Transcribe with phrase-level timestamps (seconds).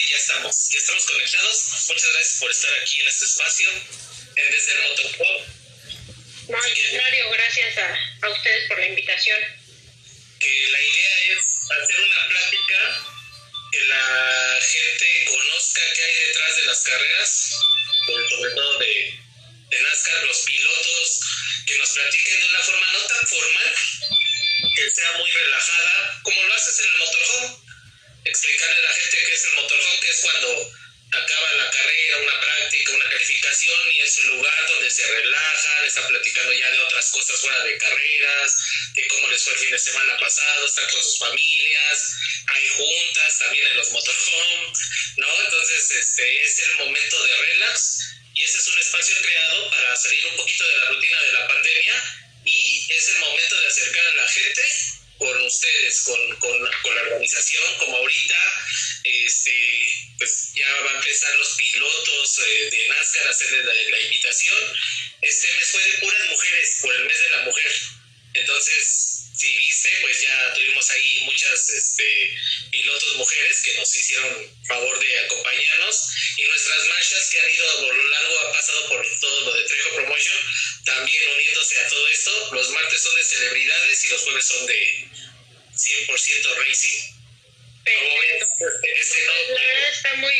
[0.00, 1.56] que ya estamos, ya estamos conectados.
[1.88, 5.42] Muchas gracias por estar aquí en este espacio, en Desde el Motoclub.
[6.48, 9.40] No, al contrario, gracias a, a ustedes por la invitación.
[10.40, 13.06] Que la idea es hacer una plática
[13.72, 17.50] que la gente conozca qué hay detrás de las carreras,
[18.06, 19.20] sobre todo de,
[19.68, 21.20] de NASCAR, los pilotos,
[21.66, 23.74] que nos platiquen de una forma no tan formal,
[24.74, 27.69] que sea muy relajada, como lo haces en el motorhome.
[28.24, 30.72] Explicarle a la gente qué es el motorhome, que es cuando
[31.12, 36.06] acaba la carrera, una práctica, una calificación y es un lugar donde se relajan, están
[36.06, 38.56] platicando ya de otras cosas fuera de carreras,
[38.94, 42.16] de cómo les fue el fin de semana pasado, están con sus familias,
[42.46, 44.78] hay juntas también en los motorhomes,
[45.16, 45.42] ¿no?
[45.44, 48.00] Entonces, este es el momento de relax
[48.34, 51.48] y ese es un espacio creado para salir un poquito de la rutina de la
[51.48, 54.62] pandemia y es el momento de acercar a la gente
[55.20, 58.36] con ustedes, con, con, con la organización, como ahorita,
[59.04, 64.00] este, pues ya va a empezar los pilotos eh, de NASCAR a hacerles la, la,
[64.00, 64.76] invitación.
[65.20, 67.72] Este mes fue de puras mujeres, por el mes de la mujer.
[68.32, 72.38] Entonces, si viste, pues ya tuvimos ahí muchas este,
[72.70, 77.82] pilotos mujeres que nos hicieron favor de acompañarnos y nuestras marchas que han ido a
[77.82, 80.38] lo largo, ha pasado por todo lo de Trejo Promotion,
[80.84, 82.54] también uniéndose a todo esto.
[82.54, 85.09] Los martes son de celebridades y los jueves son de
[86.06, 87.20] 100% racing.
[87.84, 88.46] ¿Cómo ves?
[88.82, 90.34] Este, no, la verdad está muy,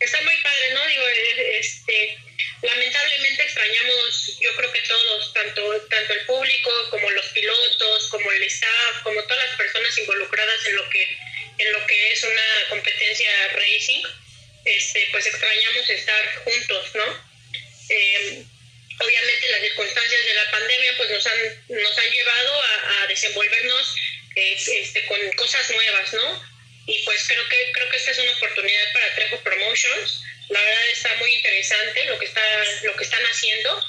[0.00, 0.86] está muy padre, ¿no?
[0.86, 2.18] Digo, este
[2.62, 8.42] lamentablemente extrañamos, yo creo que todos, tanto, tanto el público como los pilotos, como el
[8.44, 11.18] staff, como todas las personas involucradas en lo que,
[11.58, 14.02] en lo que es una competencia racing,
[14.64, 17.30] este, pues extrañamos estar juntos, ¿no?
[17.88, 18.44] Eh,
[19.00, 23.94] obviamente las circunstancias de la pandemia pues nos han, nos han llevado a, a desenvolvernos
[24.42, 26.50] este, con cosas nuevas, ¿no?
[26.86, 30.88] Y pues creo que, creo que esta es una oportunidad para Trejo Promotions la verdad
[30.90, 32.42] está muy interesante lo que, está,
[32.82, 33.84] lo que están haciendo.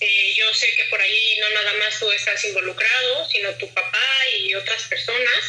[0.00, 4.28] Eh, yo sé que por ahí no nada más tú estás involucrado, sino tu papá
[4.38, 5.42] y otras personas.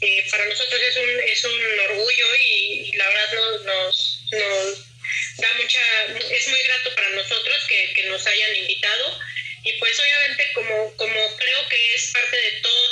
[0.00, 4.78] Eh, para nosotros es un, es un orgullo y, la verdad nos, nos, nos,
[5.36, 5.80] da mucha,
[6.30, 9.20] es muy grato para nosotros que, que nos hayan invitado
[9.64, 12.85] y pues obviamente como, como creo que es parte de todo,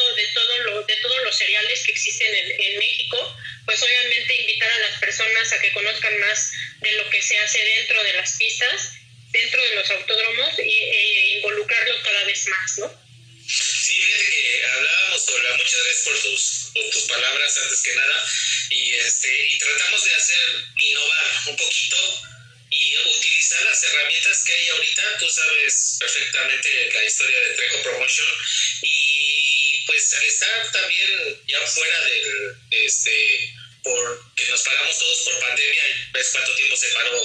[1.34, 3.36] los cereales que existen en, en México,
[3.66, 7.58] pues obviamente invitar a las personas a que conozcan más de lo que se hace
[7.64, 8.92] dentro de las pistas,
[9.32, 13.04] dentro de los autódromos y, e involucrarlo cada vez más, ¿no?
[13.46, 17.94] Sí, fíjate que hablábamos con la, muchas gracias por tus, por tus palabras antes que
[17.94, 18.24] nada,
[18.70, 21.96] y este, y tratamos de hacer, innovar un poquito
[22.70, 28.28] y utilizar las herramientas que hay ahorita, tú sabes perfectamente la historia de Trejo Promotion,
[29.86, 35.82] pues al estar también ya fuera del, este, por que nos pagamos todos por pandemia,
[36.12, 37.20] ves cuánto tiempo se paró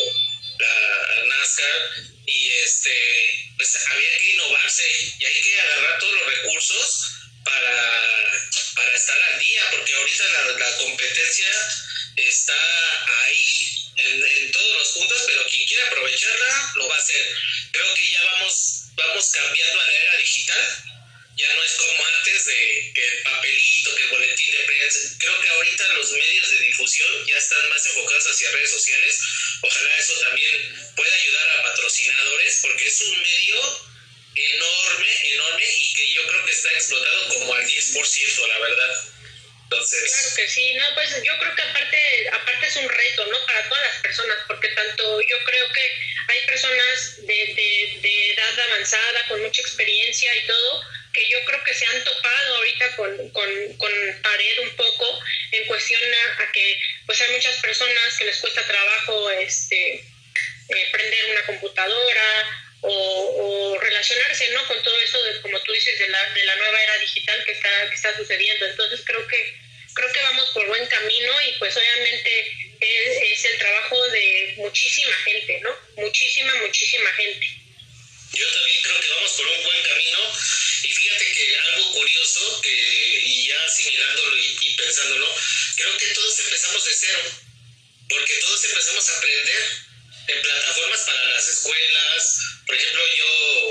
[0.59, 1.92] la NASCAR
[2.25, 4.84] y este pues había que innovarse
[5.19, 7.12] y hay que agarrar todos los recursos
[7.44, 8.31] para,
[8.75, 11.48] para estar al día, porque ahorita la, la competencia
[12.16, 12.53] está
[13.24, 17.38] ahí en, en, todos los puntos, pero quien quiera aprovecharla lo va a hacer.
[17.72, 20.84] Creo que ya vamos, vamos cambiando a la era digital
[21.39, 25.00] ya no es como antes de que el papelito, que el boletín de prensa.
[25.19, 29.22] Creo que ahorita los medios de difusión ya están más enfocados hacia redes sociales.
[29.61, 33.89] Ojalá eso también pueda ayudar a patrocinadores porque es un medio
[34.35, 39.03] enorme, enorme y que yo creo que está explotado como al 10%, la verdad.
[39.63, 40.11] Entonces...
[40.11, 43.45] Claro que sí, no, pues yo creo que aparte, aparte es un reto, ¿no?
[43.45, 48.59] Para todas las personas, porque tanto yo creo que hay personas de, de, de edad
[48.59, 50.83] avanzada, con mucha experiencia y todo,
[51.14, 55.20] que yo creo que se han topado ahorita con, con, pared un poco
[55.52, 56.02] en cuestión
[56.38, 62.62] a, que pues hay muchas personas que les cuesta trabajo este eh, prender una computadora
[62.81, 64.66] o, o, relacionarse ¿no?
[64.68, 67.52] con todo eso de, como tú dices de la, de la nueva era digital que
[67.52, 68.66] está, que está sucediendo.
[68.66, 69.58] Entonces creo que
[69.94, 75.16] creo que vamos por buen camino y pues obviamente es, es el trabajo de muchísima
[75.25, 77.48] gente no muchísima muchísima gente.
[78.31, 80.19] Yo también creo que vamos por un buen camino
[80.84, 85.36] y fíjate que algo curioso, que, y ya asimilándolo y, y, pensándolo,
[85.76, 87.20] creo que todos empezamos de cero,
[88.08, 89.64] porque todos empezamos a aprender
[90.28, 93.70] en plataformas para las escuelas, por ejemplo yo...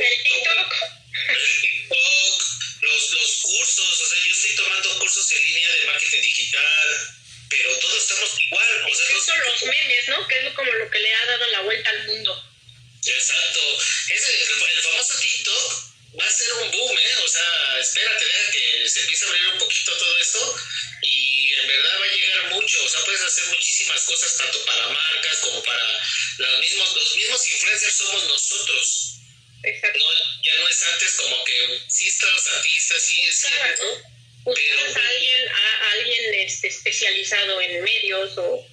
[24.09, 26.03] cosas tanto para marcas como para
[26.39, 29.15] los mismos, los mismos influencers somos nosotros.
[29.63, 29.99] Exacto.
[29.99, 34.03] No, ya no es antes como que sí están los artistas, sí es cierto.
[34.45, 38.67] Pero, a alguien, a alguien este, especializado en medios o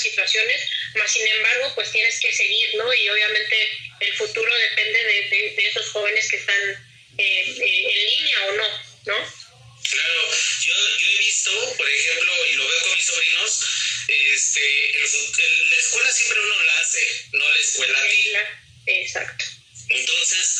[0.00, 2.92] situaciones, más sin embargo pues tienes que seguir, ¿no?
[2.92, 8.52] Y obviamente el futuro depende de, de, esos jóvenes que están eh, en línea o
[8.52, 8.68] no,
[9.06, 9.38] ¿no?
[9.90, 10.30] Claro,
[10.60, 13.60] yo, yo he visto, por ejemplo, y lo veo con mis sobrinos,
[14.08, 14.98] este,
[15.70, 18.32] la escuela siempre uno la hace, no la escuela a ti.
[18.86, 19.44] Exacto.
[19.88, 20.56] Entonces,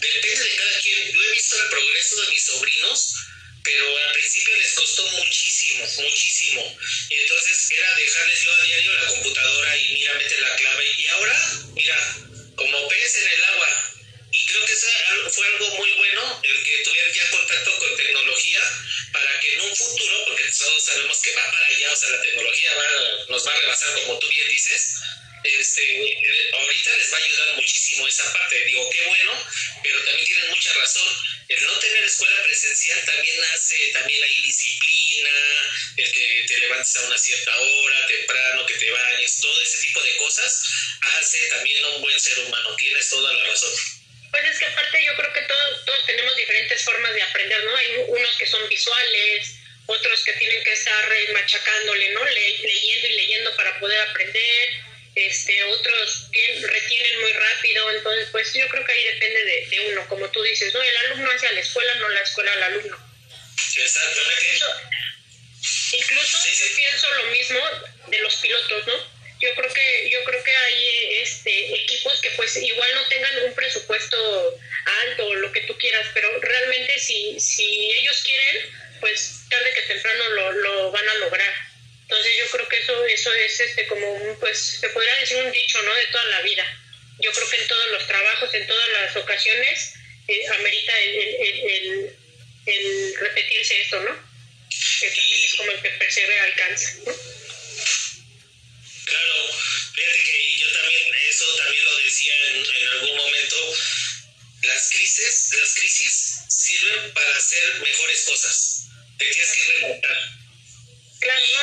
[0.00, 1.12] depende de cada quien.
[1.12, 3.14] Yo he visto el progreso de mis sobrinos,
[3.62, 6.31] pero al principio les costó muchísimo, muchísimo.
[6.60, 10.94] Y entonces era dejarles yo a diario la computadora y mira, mete la clave.
[10.98, 12.16] Y ahora, mira,
[12.56, 13.92] como pez en el agua.
[14.32, 14.86] Y creo que eso
[15.30, 18.60] fue algo muy bueno, el que tuvieran ya contacto con tecnología,
[19.12, 22.22] para que en un futuro, porque todos sabemos que va para allá, o sea, la
[22.22, 22.70] tecnología
[23.28, 24.94] nos va a rebasar, como tú bien dices,
[25.44, 28.64] este, ahorita les va a ayudar muchísimo esa parte.
[28.64, 29.32] Digo, qué bueno,
[29.82, 31.08] pero también tienen mucha razón.
[31.48, 34.40] El no tener escuela presencial también hace, también hay
[35.96, 40.02] el que te levantes a una cierta hora, temprano, que te bañes, todo ese tipo
[40.02, 40.64] de cosas
[41.18, 42.76] hace también un buen ser humano.
[42.76, 43.72] Tienes toda la razón.
[44.30, 47.76] Pues es que aparte yo creo que todos, todos tenemos diferentes formas de aprender, ¿no?
[47.76, 49.54] Hay unos que son visuales,
[49.86, 52.24] otros que tienen que estar machacándole, ¿no?
[52.24, 54.82] leyendo y leyendo para poder aprender
[55.14, 56.30] este, otros
[56.62, 60.72] retienen muy rápido, entonces pues yo creo que ahí depende de, uno, como tú dices,
[60.72, 60.82] ¿no?
[60.82, 62.98] El alumno hacia la escuela, no la escuela al alumno.
[63.76, 64.44] Exactamente.
[64.44, 64.66] Incluso,
[65.98, 67.60] pienso lo mismo
[68.08, 68.94] de los pilotos, ¿no?
[69.40, 70.88] Yo creo que yo creo que hay
[71.22, 74.60] este, equipos que pues igual no tengan un presupuesto
[75.04, 79.82] alto o lo que tú quieras, pero realmente si, si ellos quieren, pues tarde que
[79.82, 81.52] temprano lo, lo van a lograr.
[82.02, 85.50] Entonces yo creo que eso, eso es este como un, pues se podría decir un
[85.50, 85.94] dicho, ¿no?
[85.94, 86.64] De toda la vida.
[87.18, 89.94] Yo creo que en todos los trabajos, en todas las ocasiones,
[90.28, 92.16] eh, amerita el,
[92.66, 94.31] el, repetirse esto, ¿no?
[95.00, 97.12] Que también es como el que persevera alcanza, ¿no?
[99.04, 99.34] Claro,
[99.94, 103.76] fíjate que yo también, eso también lo decía en, en algún momento,
[104.62, 108.86] las crisis, las crisis sirven para hacer mejores cosas.
[109.18, 110.42] Te tienes que remontar
[111.20, 111.60] Claro, no,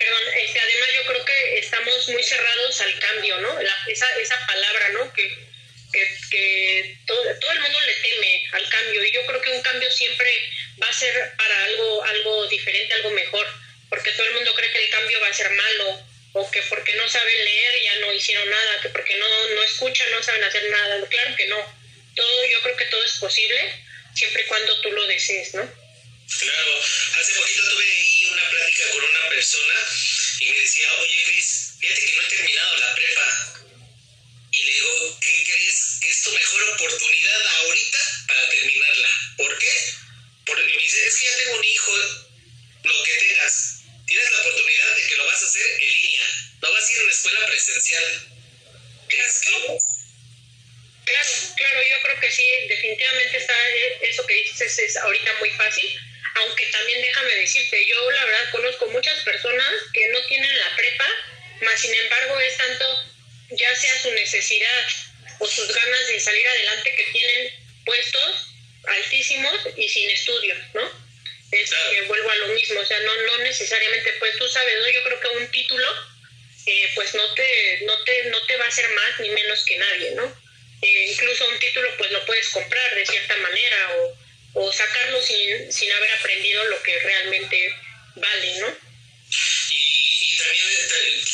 [0.00, 3.60] perdón, este, además yo creo que estamos muy cerrados al cambio, ¿no?
[3.86, 5.12] esa, esa palabra, ¿no?
[5.12, 5.50] Que,
[5.92, 9.90] que, todo, todo, el mundo le teme al cambio y yo creo que un cambio
[9.92, 13.46] siempre va a ser para algo, algo diferente, algo mejor,
[13.88, 16.94] porque todo el mundo cree que el cambio va a ser malo o que porque
[16.94, 20.70] no saben leer ya no hicieron nada, que porque no, no escuchan no saben hacer
[20.70, 21.06] nada.
[21.08, 21.80] Claro que no.
[22.14, 23.84] Todo, yo creo que todo es posible
[24.14, 25.62] siempre y cuando tú lo desees, ¿no?
[26.38, 26.82] Claro,
[27.16, 29.74] hace poquito tuve ahí una plática con una persona
[30.40, 33.54] y me decía, oye Cris, fíjate que no he terminado la prepa.
[34.52, 35.98] Y le digo, ¿qué crees?
[36.00, 39.08] Que es tu mejor oportunidad ahorita para terminarla.
[39.36, 39.94] ¿Por qué?
[40.50, 41.92] Porque me dice, es que ya tengo un hijo,
[42.82, 43.84] lo que tengas.
[44.06, 46.26] Tienes la oportunidad de que lo vas a hacer en línea.
[46.60, 48.04] No vas a ir a una escuela presencial.
[49.08, 49.78] Claro,
[51.04, 55.50] claro, claro, yo creo que sí, definitivamente está, eh, eso que dices es ahorita muy
[55.50, 56.00] fácil
[56.34, 61.06] aunque también déjame decirte, yo la verdad conozco muchas personas que no tienen la prepa,
[61.62, 63.04] más sin embargo es tanto
[63.50, 64.86] ya sea su necesidad
[65.40, 67.54] o sus ganas de salir adelante que tienen
[67.84, 68.49] puestos
[68.84, 71.10] altísimos y sin estudios, ¿no?
[71.50, 74.88] Es que vuelvo a lo mismo, o sea, no, no necesariamente, pues tú sabes, ¿no?
[74.88, 75.86] Yo creo que un título,
[76.66, 79.76] eh, pues no te, no, te, no te va a hacer más ni menos que
[79.76, 80.24] nadie, ¿no?
[80.82, 85.72] Eh, incluso un título, pues lo puedes comprar de cierta manera o, o sacarlo sin,
[85.72, 87.74] sin haber aprendido lo que realmente
[88.14, 88.68] vale, ¿no?
[89.70, 90.66] Y, y también,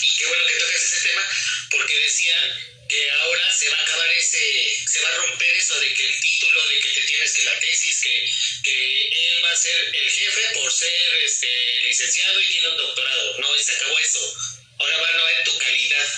[0.03, 1.23] y qué bueno que tocas ese tema,
[1.71, 5.93] porque decían que ahora se va a acabar ese, se va a romper eso de
[5.95, 8.31] que el título, de que te tienes que la tesis, que,
[8.63, 13.39] que él va a ser el jefe por ser este, licenciado y tiene un doctorado.
[13.39, 14.37] No, y se acabó eso.
[14.79, 16.09] Ahora van a ver tu calidad,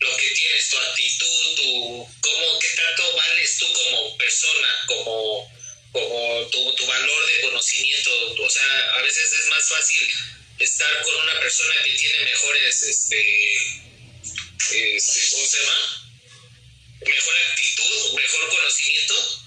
[0.00, 5.52] lo que tienes, tu actitud, tu, cómo, qué tanto vales tú como persona, como,
[5.92, 8.34] como tu, tu valor de conocimiento.
[8.38, 10.08] O sea, a veces es más fácil
[10.58, 13.85] estar con una persona que tiene mejores, este,
[14.72, 15.78] este, ¿cómo se llama?
[17.06, 19.46] Mejor actitud, mejor conocimiento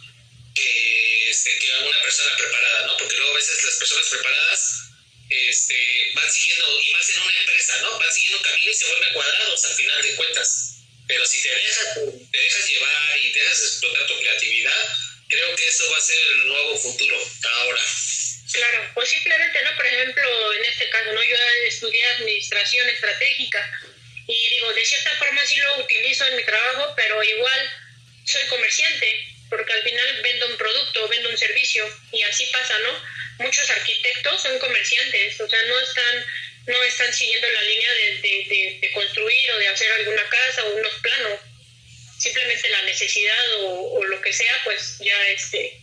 [0.56, 2.98] que, este, que una persona preparada, ¿no?
[2.98, 4.90] Porque luego a veces las personas preparadas
[5.30, 8.00] este, van siguiendo, y más en una empresa, ¿no?
[8.00, 10.76] Van siguiendo un camino y se vuelven cuadrados al final de cuentas.
[11.08, 11.94] Pero si te dejas,
[12.32, 14.98] te dejas llevar y te dejas explotar tu creatividad,
[15.28, 17.18] creo que eso va a ser el nuevo futuro
[17.56, 17.84] ahora.
[18.52, 19.76] Claro, pues simplemente, ¿no?
[19.76, 21.24] Por ejemplo, en este caso, ¿no?
[21.24, 21.36] Yo
[21.68, 23.80] estudié administración estratégica
[24.30, 27.72] y digo, de cierta forma sí lo utilizo en mi trabajo, pero igual
[28.26, 33.04] soy comerciante, porque al final vendo un producto, vendo un servicio, y así pasa, ¿no?
[33.40, 36.26] Muchos arquitectos son comerciantes, o sea, no están,
[36.68, 40.94] no están siguiendo la línea de, de, construir o de hacer alguna casa o unos
[41.02, 41.40] planos.
[42.20, 45.82] Simplemente la necesidad o, o lo que sea, pues ya este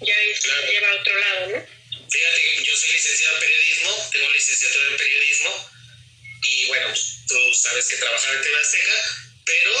[0.00, 1.66] ya es, lleva a otro lado, ¿no?
[2.10, 5.70] Fíjate yo soy licenciado en periodismo, tengo licenciatura en periodismo
[6.42, 6.94] y bueno,
[7.28, 8.56] tú sabes que trabajaba en TV
[9.44, 9.74] pero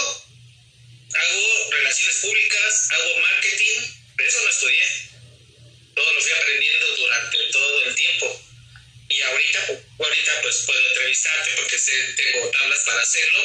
[1.14, 3.80] hago relaciones públicas, hago marketing,
[4.18, 4.84] eso no estudié.
[5.94, 8.46] Todo lo fui aprendiendo durante todo el tiempo.
[9.08, 9.66] Y ahorita,
[9.98, 11.76] ahorita pues puedo entrevistarte porque
[12.16, 13.42] tengo tablas para hacerlo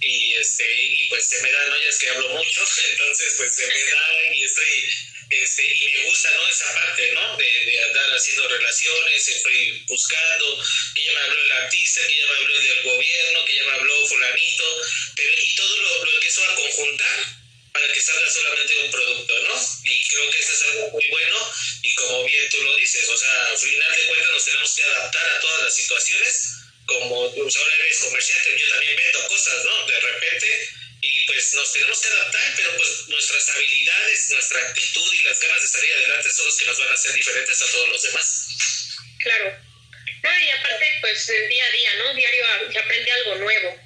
[0.00, 3.84] y, este, y pues se me dan ollas que hablo mucho, entonces pues se me
[3.84, 6.48] da y estoy este, y me gusta ¿no?
[6.48, 7.36] esa parte ¿no?
[7.36, 12.26] De, de, andar haciendo relaciones, estoy buscando, que ya me habló el artista, que ya
[12.26, 14.82] me habló del gobierno, que ya me habló fulanito,
[15.16, 17.38] pero y todo lo, lo empiezo a conjuntar
[17.72, 19.54] para que salga solamente un producto, ¿no?
[19.84, 23.16] Y creo que eso es algo muy bueno y como bien tú lo dices, o
[23.16, 26.50] sea, al final de cuentas nos tenemos que adaptar a todas las situaciones,
[26.86, 29.86] como tú ahora eres comerciante, yo también vendo cosas, ¿no?
[29.86, 30.70] De repente
[31.38, 35.68] pues nos tenemos que adaptar, pero pues nuestras habilidades, nuestra actitud y las ganas de
[35.68, 38.48] salir adelante son los que nos van a hacer diferentes a todos los demás.
[39.22, 39.56] Claro.
[40.42, 42.14] y aparte, pues el día a día, ¿no?
[42.14, 43.80] Diario se aprende algo nuevo.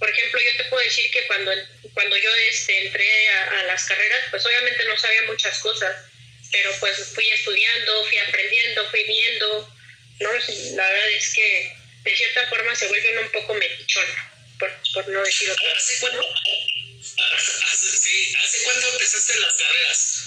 [0.00, 1.52] Por ejemplo, yo te puedo decir que cuando,
[1.94, 6.04] cuando yo este, entré a, a las carreras, pues obviamente no sabía muchas cosas,
[6.50, 9.76] pero pues fui estudiando, fui aprendiendo, fui viendo,
[10.18, 10.32] ¿no?
[10.32, 14.06] La verdad es que de cierta forma se vuelve un poco metichón
[14.58, 16.22] por, no decir otra ¿Hace cuánto,
[17.74, 20.24] sí, ¿Hace cuánto empezaste las carreras?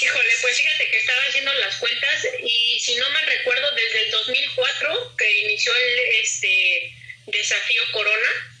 [0.00, 4.10] Híjole, pues fíjate que estaba haciendo las cuentas y si no mal recuerdo, desde el
[4.10, 6.94] 2004 que inició el este
[7.26, 8.54] desafío Corona,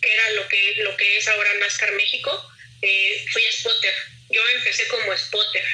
[0.00, 2.52] que era lo que, lo que es ahora NASCAR México,
[2.82, 3.94] eh, fui spotter.
[4.30, 5.64] Yo empecé como spotter.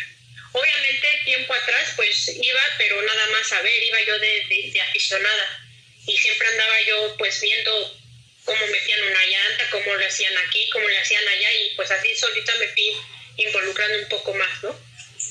[0.52, 5.66] Obviamente tiempo atrás pues iba, pero nada más a ver, iba yo de, de aficionada
[6.06, 8.05] y siempre andaba yo pues viendo
[8.46, 12.14] cómo metían una llanta, cómo lo hacían aquí, cómo le hacían allá, y pues así
[12.14, 12.96] solita me fui
[13.36, 14.70] involucrando un poco más, ¿no?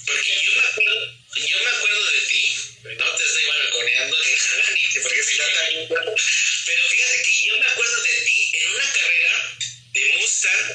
[0.05, 5.24] Porque yo me acuerdo, yo me acuerdo de ti, no te estoy balconeando ni porque
[5.24, 5.88] si no también.
[5.88, 9.57] Pero fíjate que yo me acuerdo de ti en una carrera
[9.93, 10.72] de Mustang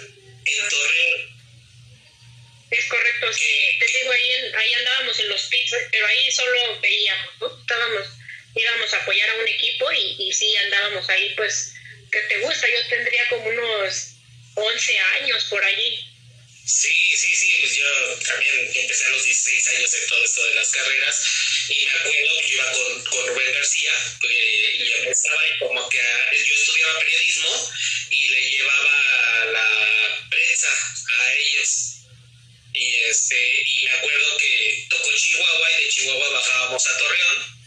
[0.46, 1.40] en Torreón.
[2.70, 7.32] Es correcto, sí, te digo, ahí, ahí andábamos en los pits, pero ahí solo veíamos,
[7.40, 7.60] ¿no?
[7.60, 8.06] Estábamos,
[8.54, 11.74] íbamos a apoyar a un equipo y, y sí andábamos ahí, pues
[12.10, 14.10] que te gusta, yo tendría como unos
[14.54, 16.06] 11 años por allí.
[16.66, 20.54] Sí, sí, sí, pues yo también empecé a los 16 años en todo esto de
[20.54, 21.24] las carreras
[21.68, 23.92] y me acuerdo que yo iba con, con Rubén García
[24.28, 27.72] eh, y empezaba y como que yo estudiaba periodismo
[28.10, 30.68] y le llevaba la prensa
[31.18, 31.96] a ellos.
[32.72, 37.60] Y este y me acuerdo que tocó Chihuahua y de Chihuahua bajábamos a Torreón.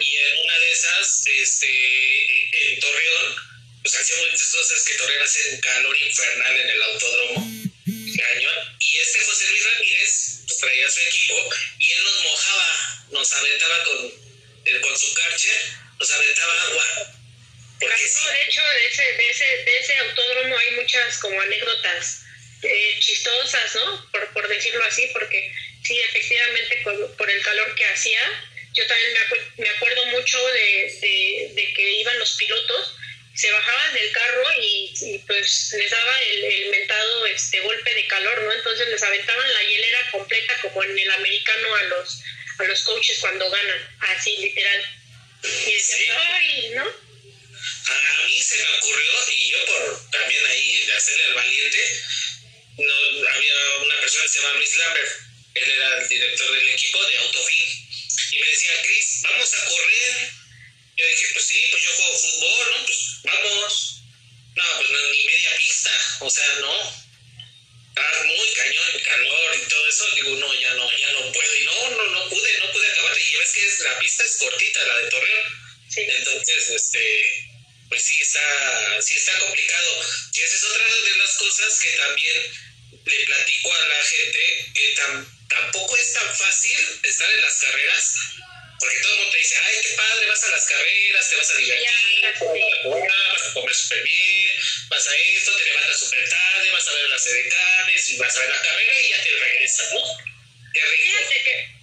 [0.00, 3.53] Y en una de esas este en Torreón
[3.84, 7.64] pues hacíamos muchas cosas que Torreón hace un calor infernal en el autódromo
[8.16, 13.84] cañón y este José Luis Ramírez traía su equipo y él nos mojaba, nos aventaba
[13.84, 14.06] con,
[14.64, 15.50] eh, con su carche,
[16.00, 16.84] nos aventaba agua.
[17.78, 22.22] Porque de hecho, de ese, de, ese, de ese autódromo hay muchas como anécdotas
[22.62, 24.10] eh, chistosas, ¿no?
[24.10, 25.52] Por, por decirlo así, porque
[25.84, 26.82] sí, efectivamente,
[27.18, 28.20] por, el calor que hacía,
[28.72, 32.96] yo también me, me acuerdo mucho de, de, que iban los pilotos,
[33.34, 38.42] se bajaban del carro y, pues les daba el, el, mentado este golpe de calor,
[38.42, 38.52] ¿no?
[38.52, 42.20] Entonces les aventaban la hielera completa como en el americano a los,
[42.58, 44.84] a los coaches cuando ganan, así literal.
[45.66, 46.70] Y decían, ¡ay!
[46.74, 46.84] ¿no?
[46.84, 52.02] A, mí se me ocurrió, y yo por también ahí de hacerle al valiente,
[52.78, 55.12] no, había una persona que se llama Luis Lambert,
[55.54, 57.84] él era el director del equipo de Autofin,
[58.30, 60.30] y me decía, Chris, vamos a correr.
[60.96, 62.86] Yo dije, pues sí, pues yo juego fútbol, ¿no?
[62.86, 64.02] Pues vamos.
[64.54, 65.90] No, pues no, ni media pista,
[66.20, 67.04] o sea, no.
[67.88, 70.04] Estaba muy cañón el calor y todo eso.
[70.14, 71.56] Digo, no, ya no, ya no puedo.
[71.56, 73.18] Y no, no, no pude, no pude acabar.
[73.18, 75.46] Y ves que es, la pista es cortita, la de Torreón.
[75.88, 76.00] Sí.
[76.00, 77.48] Entonces, este,
[77.88, 80.02] pues sí está, sí está complicado.
[80.32, 82.52] Y esa es otra de las cosas que también
[83.04, 84.94] le platico a la gente, que
[85.48, 88.18] tampoco es tan fácil estar en las carreras,
[88.84, 91.50] porque todo el mundo te dice, ay, qué padre, vas a las carreras, te vas
[91.50, 92.24] a divertir,
[93.32, 94.50] vas a comer súper bien,
[94.88, 98.50] vas a esto, te levantas súper tarde, vas a ver las edecanes, vas a ver
[98.50, 100.00] la carrera y ya te regresas, ¿no?
[100.74, 101.74] Qué Fíjate que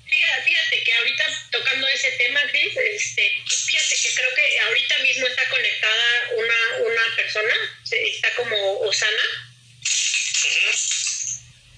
[0.46, 3.34] fíjate que ahorita tocando ese tema, Chris, este,
[3.65, 7.55] fíjate que creo que ahorita mismo está conectada una, una persona,
[7.89, 9.24] está como Osana.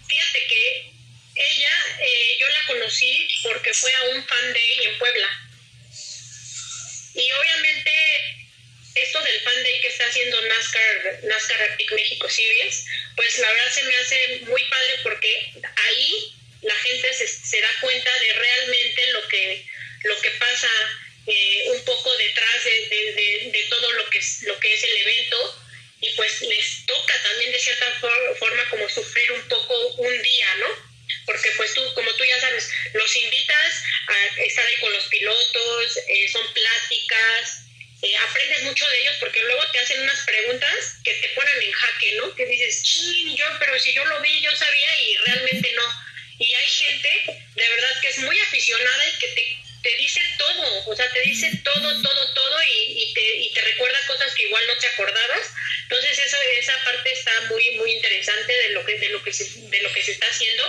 [0.07, 0.93] Fíjate que
[1.35, 5.27] ella, eh, yo la conocí porque fue a un fan day en Puebla.
[7.15, 7.91] Y obviamente
[8.95, 12.85] esto del fan day que está haciendo NASCAR, NASCAR Arctic México Series,
[13.15, 15.51] pues la verdad se me hace muy padre porque
[15.87, 19.65] ahí la gente se, da cuenta de realmente lo que,
[20.03, 20.69] lo que pasa
[21.27, 24.97] eh, un poco detrás de, de, de, todo lo que, es, lo que es el
[24.97, 25.63] evento
[26.01, 27.85] y pues les toca también de cierta
[28.37, 30.92] forma como sufrir un poco un día, ¿no?
[31.25, 35.97] Porque pues tú, como tú ya sabes, los invitas a estar ahí con los pilotos,
[36.07, 37.61] eh, son pláticas,
[38.01, 41.71] eh, aprendes mucho de ellos porque luego te hacen unas preguntas que te ponen en
[41.71, 42.35] jaque, ¿no?
[42.35, 46.03] Que dices, ching, yo, pero si yo lo vi, yo sabía y realmente no
[46.39, 47.09] y hay gente
[47.55, 51.21] de verdad que es muy aficionada y que te, te dice todo, o sea, te
[51.21, 54.87] dice todo, todo, todo y, y, te, y te recuerda cosas que igual no te
[54.87, 55.51] acordabas.
[55.83, 59.45] Entonces esa, esa parte está muy, muy interesante de lo que, de lo que, se,
[59.45, 60.63] de lo que se está haciendo.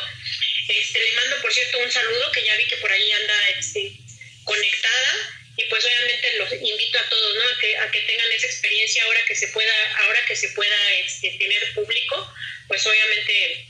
[0.68, 3.92] Este, le mando, por cierto, un saludo que ya vi que por ahí anda este,
[4.44, 7.48] conectada y pues obviamente los invito a todos ¿no?
[7.48, 10.92] a, que, a que tengan esa experiencia ahora que se pueda ahora que se pueda
[10.94, 12.34] este, tener público
[12.66, 13.68] pues obviamente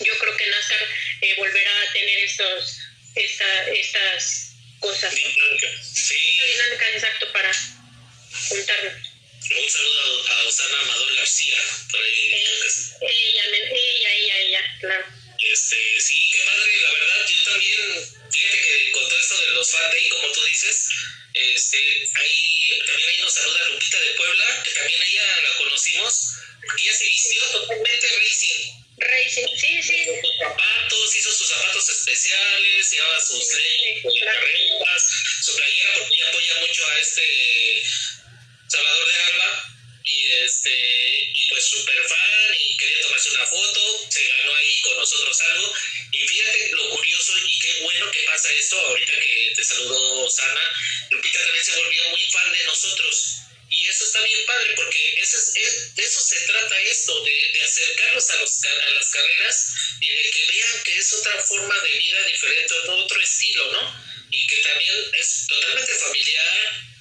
[0.00, 0.88] yo creo que NASCAR
[1.20, 2.78] eh, volverá a tener estos,
[3.14, 5.14] esta, estas cosas.
[5.14, 6.16] Sí.
[6.46, 7.50] dinámica exacto para
[8.48, 9.08] juntarnos.
[9.50, 11.56] Un saludo a Osana Amador García.
[11.90, 12.32] Por ahí.
[12.32, 12.58] Eh,
[13.02, 15.21] ella, ella, ella, ella, claro.
[15.42, 17.80] Este, sí, qué padre, la verdad, yo también,
[18.30, 20.88] fíjate que con todo esto de los fan day, como tú dices,
[21.34, 21.78] este,
[22.14, 26.34] ahí también ahí nos saluda Lupita de Puebla, que también ella la conocimos,
[26.78, 29.96] ella se vistió totalmente racing Racing, sí, sí.
[29.96, 35.06] Hizo sus zapatos, hizo sus zapatos especiales, llevaba sus sí, leyes, carreras,
[35.42, 37.82] su playera, porque ella apoya mucho a este
[38.68, 39.71] Salvador de Alba.
[40.04, 40.70] Y este,
[41.34, 45.74] y pues súper fan, y quería tomarse una foto, se ganó ahí con nosotros algo.
[46.12, 50.72] Y fíjate lo curioso y qué bueno que pasa esto, ahorita que te saludó Sana,
[51.10, 55.36] Lupita también se volvió muy fan de nosotros y eso está bien padre porque eso
[55.38, 60.08] es, de eso se trata esto, de, de acercarlos a, los, a las carreras y
[60.08, 64.04] de que vean que es otra forma de vida diferente, otro estilo, ¿no?
[64.30, 66.91] Y que también es totalmente familiar,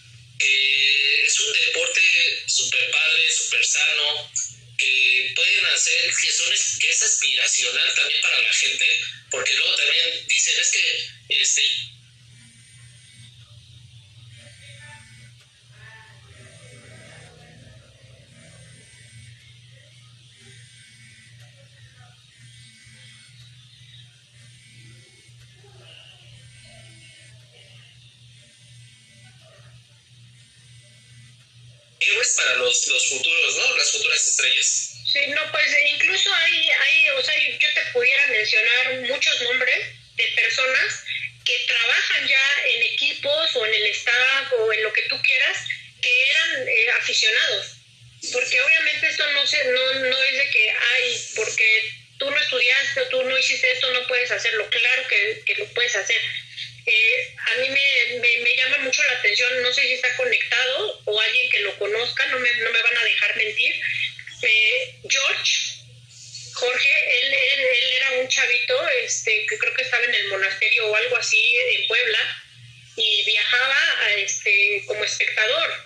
[0.41, 2.01] que es un deporte
[2.47, 4.31] súper padre, súper sano,
[4.77, 6.49] que pueden hacer, que, son,
[6.79, 8.85] que es aspiracional también para la gente,
[9.29, 11.61] porque luego también dicen, es que este,
[32.41, 33.77] para los, los futuros, ¿no?
[33.77, 34.93] Las futuras estrellas.
[35.11, 40.27] Sí, no, pues incluso hay, hay, o sea, yo te pudiera mencionar muchos nombres de
[40.35, 41.03] personas
[41.43, 45.57] que trabajan ya en equipos o en el staff o en lo que tú quieras,
[46.01, 47.77] que eran eh, aficionados.
[48.31, 53.05] Porque obviamente esto no, se, no, no es de que, ay, porque tú no estudiaste,
[53.09, 54.69] tú no hiciste esto, no puedes hacerlo.
[54.69, 56.21] Claro que, que lo puedes hacer.
[56.85, 61.49] A mí me, me, llama mucho la atención, no sé si está conectado o alguien
[61.51, 63.75] que lo conozca, no me, no me van a dejar mentir.
[64.41, 65.81] Eh, George,
[66.53, 70.87] Jorge, él, él, él, era un chavito este, que creo que estaba en el monasterio
[70.87, 72.43] o algo así en Puebla
[72.95, 75.85] y viajaba a, este, como espectador.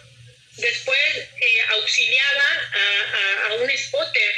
[0.57, 4.35] Después eh, auxiliaba a, a, un spotter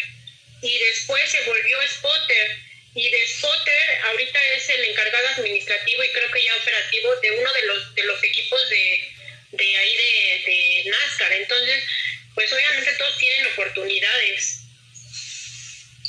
[0.61, 2.66] y después se volvió spotter.
[2.97, 7.53] Y de spotter ahorita es el encargado administrativo y creo que ya operativo de uno
[7.53, 9.13] de los, de los equipos de,
[9.51, 11.31] de ahí de, de NASCAR.
[11.33, 11.83] Entonces,
[12.33, 14.61] pues obviamente todos tienen oportunidades.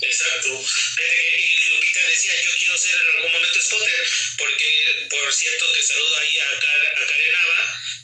[0.01, 0.49] Exacto.
[0.49, 6.19] Y Lupita decía, yo quiero ser en algún momento spotter, porque por cierto que saludo
[6.19, 7.37] ahí a, a Karen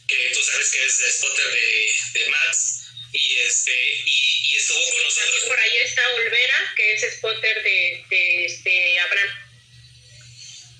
[0.09, 4.24] que tú sabes que es spotter de, de Max, y este y,
[4.65, 5.45] y estuvo con nosotros.
[5.45, 9.31] Por ahí está Olvera, que es spotter de, de este Abraham.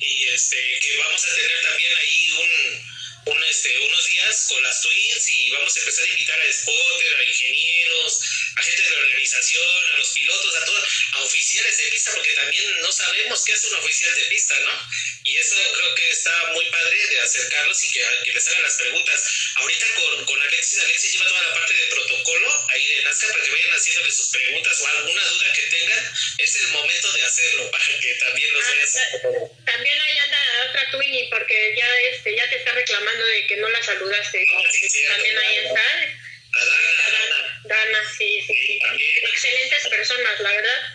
[0.01, 2.95] Y este que vamos a tener también ahí un
[3.27, 7.17] un, este, unos días con las Twins y vamos a empezar a invitar a spotter,
[7.17, 8.21] a ingenieros,
[8.57, 12.33] a gente de la organización, a los pilotos, a todos, a oficiales de pista, porque
[12.35, 14.89] también no sabemos qué hace un oficial de pista, ¿no?
[15.25, 18.77] Y eso creo que está muy padre de acercarlos y que, que les hagan las
[18.77, 19.25] preguntas.
[19.57, 23.43] Ahorita con, con Alexis, Alexis lleva toda la parte de protocolo ahí de Nazca para
[23.43, 27.71] que vayan haciéndole sus preguntas o alguna duda que tengan, es el momento de hacerlo
[27.73, 30.39] para que también los ah, También ahí anda
[30.69, 34.47] otra Twinny porque ya, este, ya te está reclamando de que no la saludaste.
[35.09, 36.24] También ahí está.
[37.65, 38.11] Dana, Dana.
[38.17, 38.79] sí, sí.
[39.23, 40.95] Excelentes personas, la verdad.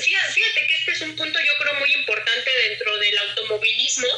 [0.00, 4.08] Fíjate que este es un punto yo creo muy importante dentro del automovilismo,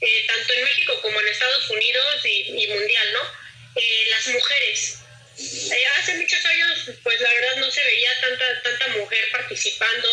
[0.00, 3.22] eh, tanto en México como en Estados Unidos y, mundial, ¿no?
[3.76, 4.98] Eh, las mujeres.
[5.38, 10.08] Eh, hace muchos años, pues la verdad no se veía tanta, tanta mujer participando,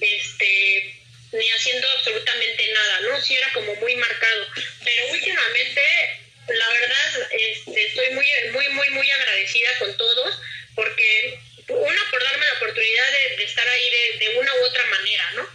[0.00, 1.00] este,
[1.32, 3.20] ni haciendo absolutamente nada, ¿no?
[3.20, 4.48] Sí era como muy marcado.
[4.84, 5.80] Pero últimamente,
[6.48, 10.38] la verdad, este, estoy muy, muy, muy, muy agradecida con todos,
[10.74, 15.48] porque una por darme la oportunidad de, estar ahí de, una u otra manera, ¿no?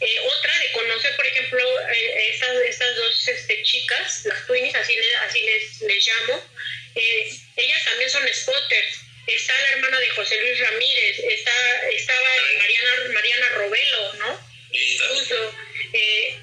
[0.00, 4.96] Eh, otra de conocer, por ejemplo, eh, estas, estas dos este, chicas, las twins, así,
[5.26, 6.44] así les, les llamo,
[6.94, 9.00] eh, ellas también son spotters.
[9.26, 14.48] Está la hermana de José Luis Ramírez, está, estaba Mariana, Mariana Robelo, ¿no?
[14.72, 15.54] Incluso,
[15.92, 16.38] eh,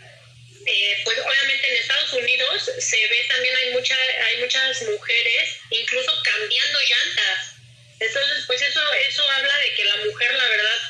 [0.65, 6.11] eh, pues obviamente en Estados Unidos se ve también hay mucha, hay muchas mujeres incluso
[6.23, 7.55] cambiando llantas.
[7.99, 10.81] Entonces, pues eso, eso habla de que la mujer, la verdad,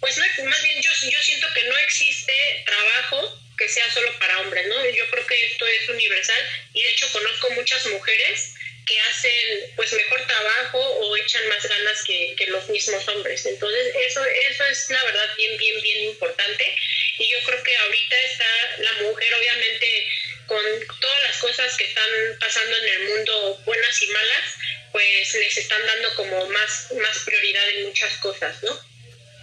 [0.00, 2.32] pues no, más bien yo, yo siento que no existe
[2.66, 4.84] trabajo que sea solo para hombres, ¿no?
[4.90, 8.54] Yo creo que esto es universal y de hecho conozco muchas mujeres
[8.86, 13.46] que hacen pues mejor trabajo o echan más ganas que, que, los mismos hombres.
[13.46, 16.76] Entonces eso, eso es la verdad bien, bien, bien importante
[17.18, 20.08] y yo creo que ahorita está la mujer obviamente
[20.46, 20.60] con
[21.00, 24.54] todas las cosas que están pasando en el mundo, buenas y malas,
[24.90, 28.78] pues les están dando como más, más prioridad en muchas cosas, ¿no?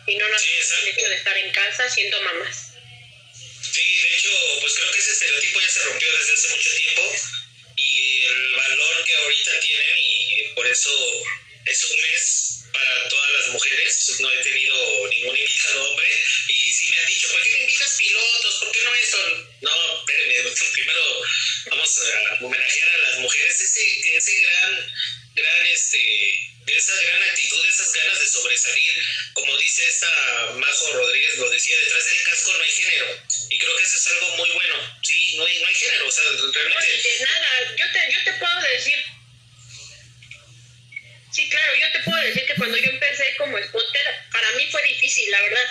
[0.07, 0.43] Y no nada
[0.81, 2.73] el hecho de estar en casa siendo mamás.
[3.71, 4.29] Sí, de hecho,
[4.61, 7.01] pues creo que ese estereotipo ya se rompió desde hace mucho tiempo
[7.75, 10.89] y el valor que ahorita tienen y por eso
[11.65, 12.48] es un mes
[12.79, 16.07] para todas las mujeres, no he tenido ningún invitado hombre
[16.47, 18.55] y sí me han dicho, ¿por qué me invitas pilotos?
[18.55, 19.17] ¿Por qué no esto?
[19.61, 21.03] No, espérenme, primero
[21.65, 24.93] vamos a homenajear a las mujeres, ese, ese gran,
[25.35, 28.93] gran, este, esa gran actitud, esas ganas de sobresalir,
[29.33, 33.77] como dice esta Majo Rodríguez, lo decía, detrás del casco no hay género y creo
[33.77, 36.91] que eso es algo muy bueno, sí, no hay, no hay género, o sea, realmente...
[36.91, 39.18] de nada, yo te, yo te puedo decir
[41.31, 44.81] Sí, claro, yo te puedo decir que cuando yo empecé como spotter, para mí fue
[44.83, 45.67] difícil, la verdad,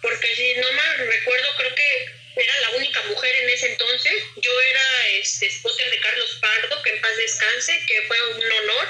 [0.00, 4.12] porque si no mal recuerdo, creo que era la única mujer en ese entonces.
[4.36, 8.88] Yo era este, spotter de Carlos Pardo, que en paz descanse, que fue un honor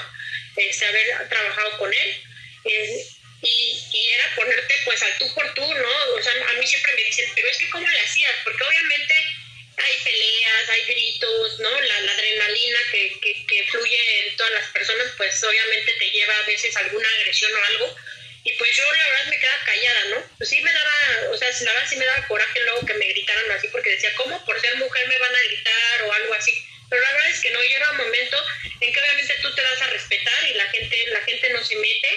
[0.57, 2.23] este, haber trabajado con él.
[2.65, 5.89] Y, y, era ponerte pues al tú por tú, ¿no?
[6.17, 8.31] O sea, a mí siempre me dicen, pero es que ¿cómo le hacías?
[8.43, 9.34] Porque obviamente
[9.77, 11.69] hay peleas, hay gritos, ¿no?
[11.69, 16.45] La, adrenalina que, que, que, fluye en todas las personas, pues obviamente te lleva a
[16.45, 17.95] veces alguna agresión o algo.
[18.43, 20.31] Y pues yo la verdad me quedaba callada, ¿no?
[20.37, 23.07] Pues sí me daba, o sea, la verdad sí me daba coraje luego que me
[23.07, 26.53] gritaran así, porque decía, ¿cómo por ser mujer me van a gritar o algo así?
[26.89, 28.37] Pero la verdad es que no, llega un momento
[28.81, 31.75] en que obviamente tú te das a respetar y la gente, la gente no se
[31.75, 32.09] mete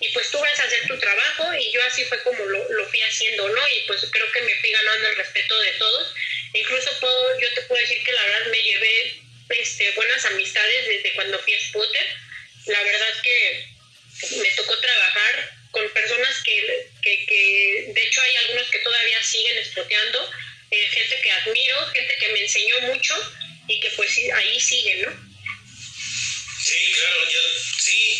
[0.00, 2.88] y pues tú vas a hacer tu trabajo y yo así fue como lo, lo
[2.88, 3.68] fui haciendo, ¿no?
[3.68, 6.14] Y pues creo que me fui ganando el respeto de todos
[6.52, 11.12] Incluso puedo, yo te puedo decir que la verdad me llevé este, buenas amistades desde
[11.14, 12.06] cuando fui a Spotter.
[12.66, 13.66] La verdad que
[14.42, 19.58] me tocó trabajar con personas que, que, que de hecho hay algunos que todavía siguen
[19.58, 20.30] exploteando,
[20.70, 23.14] eh, gente que admiro, gente que me enseñó mucho
[23.68, 25.26] y que pues ahí siguen, ¿no?
[26.64, 27.40] Sí, claro, yo
[27.78, 28.18] sí.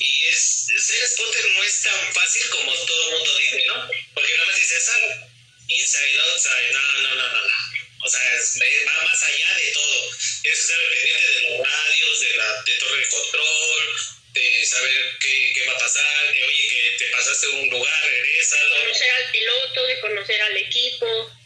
[0.00, 3.90] Y es, ser spotter no es tan fácil como todo el mundo dice, ¿no?
[4.14, 5.27] Porque nada más dices, ah,
[5.68, 7.78] inside, outside, no, no, no, no, no.
[8.00, 10.16] O sea, va más allá de todo.
[10.42, 13.96] Tienes que estar pendiente de los radios, de la de torre de control,
[14.34, 18.04] de saber qué, qué va a pasar, de oye, que te pasaste a un lugar,
[18.04, 18.56] regresa.
[18.56, 21.38] De conocer al piloto, de conocer al equipo.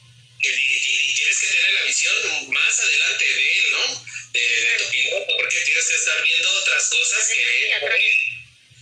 [0.43, 4.07] Y, y, tienes que tener la visión más adelante de él, ¿no?
[4.33, 7.73] De, de tu piloto, porque tienes que estar viendo otras cosas que...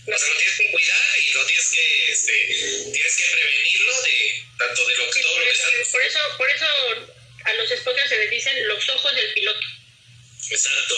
[0.03, 4.45] O sea, lo tienes que cuidar y lo tienes que, este, tienes que prevenirlo de
[4.67, 5.67] tanto de lo que todo lo que está...
[5.91, 6.65] Por eso, por eso
[7.45, 9.67] a los spotters se les dicen los ojos del piloto.
[10.49, 10.95] Exacto.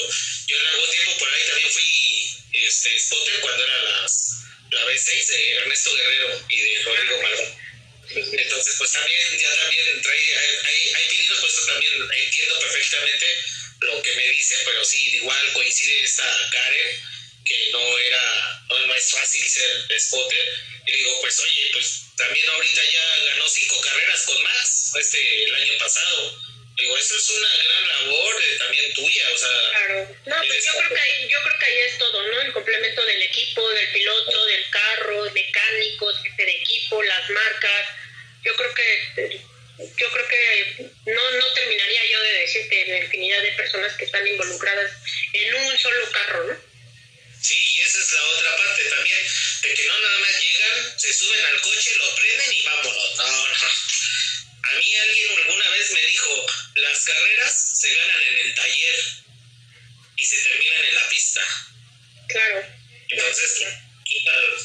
[0.48, 5.28] Yo en algún tiempo por ahí también fui este, spotter cuando era las, la B6
[5.28, 7.64] de Ernesto Guerrero y de Rodrigo Malvón.
[8.10, 13.26] Entonces, pues también, ya también trae, hay, hay pininos, pues también entiendo perfectamente
[13.80, 17.02] lo que me dice, pero sí, igual coincide esta Karen,
[17.46, 20.54] que no era, no, no es fácil ser spotter.
[20.88, 25.56] Y digo, pues oye, pues también ahorita ya ganó cinco carreras con Max, este, el
[25.56, 29.50] año pasado Digo, eso es una gran labor eh, también tuya, o sea...
[29.70, 30.18] Claro.
[30.26, 32.42] No, pues yo creo, que ahí, yo creo que ahí es todo, ¿no?
[32.42, 37.88] El complemento del equipo, del piloto, del carro, mecánicos, jefe de equipo, las marcas.
[38.44, 39.42] Yo creo que
[39.98, 44.28] yo creo que no, no terminaría yo de decirte la infinidad de personas que están
[44.28, 44.92] involucradas
[45.34, 46.73] en un solo carro, ¿no?
[47.44, 49.20] Sí, y esa es la otra parte también,
[49.64, 53.16] de que no nada más llegan, se suben al coche, lo prenden y vámonos.
[53.18, 53.54] No, no.
[54.64, 59.00] A mí alguien alguna vez me dijo, las carreras se ganan en el taller
[60.16, 61.42] y se terminan en la pista.
[62.30, 62.66] Claro.
[63.10, 63.64] Entonces,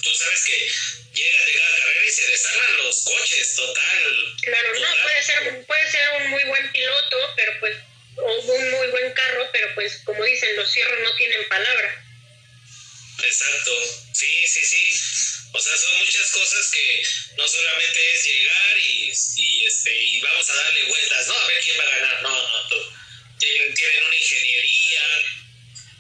[0.01, 0.73] tú sabes que
[1.15, 4.37] llega de cada carrera y se desarman los coches, total.
[4.43, 7.77] Claro, no, puede ser, puede ser un muy buen piloto, pero pues,
[8.19, 12.05] o un muy buen carro, pero pues, como dicen, los cierros no tienen palabra.
[13.23, 13.73] Exacto,
[14.13, 15.49] sí, sí, sí.
[15.53, 17.03] O sea, son muchas cosas que
[17.37, 21.35] no solamente es llegar y, y, este, y vamos a darle vueltas, ¿no?
[21.35, 22.23] A ver quién va a ganar.
[22.23, 22.69] No, no,
[23.39, 25.01] tienen, tienen una ingeniería,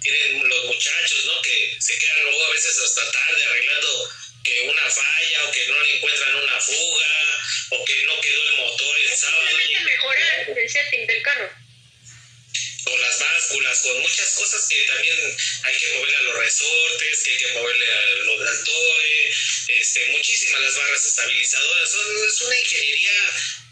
[0.00, 1.42] tienen los muchachos, ¿no?
[1.42, 4.12] Que se quedan luego a veces hasta tarde arreglando
[4.44, 8.56] que una falla o que no le encuentran una fuga o que no quedó el
[8.58, 9.48] motor el sábado.
[9.48, 11.67] Simplemente mejorar el setting del carro
[12.90, 17.30] con las básculas, con muchas cosas que también hay que moverle a los resortes, que
[17.30, 19.32] hay que moverle a los deltoe,
[19.68, 21.90] este, muchísimas las barras estabilizadoras.
[21.90, 23.12] Son, es una ingeniería,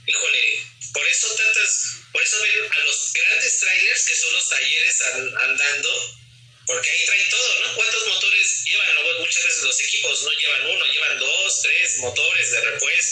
[0.07, 5.01] híjole, por eso tantas, por eso ven a los grandes trailers que son los talleres
[5.43, 6.19] andando,
[6.67, 7.75] porque ahí traen todo, ¿no?
[7.77, 8.87] ¿Cuántos motores llevan?
[9.21, 13.06] muchas veces los equipos no llevan uno, llevan dos, tres motores de repuesto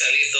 [0.00, 0.39] salir todo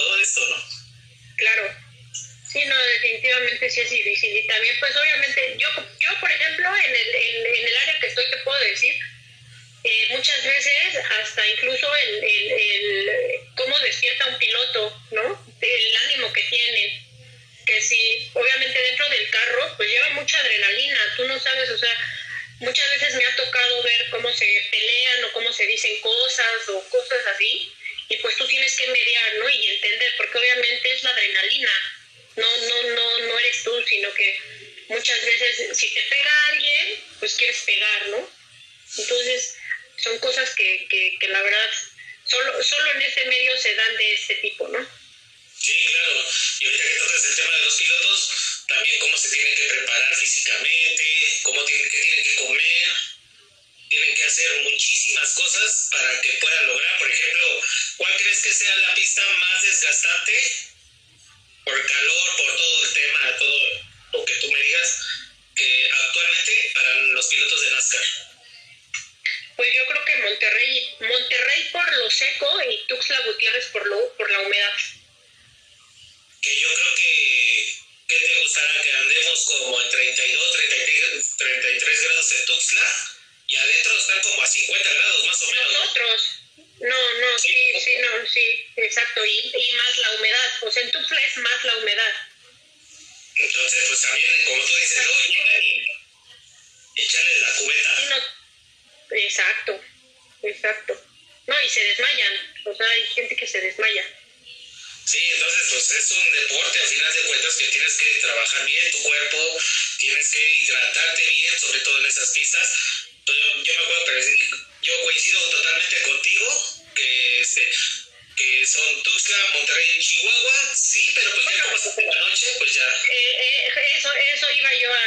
[118.80, 122.88] son Tuxtla, Monterrey y Chihuahua, sí, pero pues ya como se la noche, pues ya.
[123.10, 124.98] Eh, eh, eso, eso iba yo a,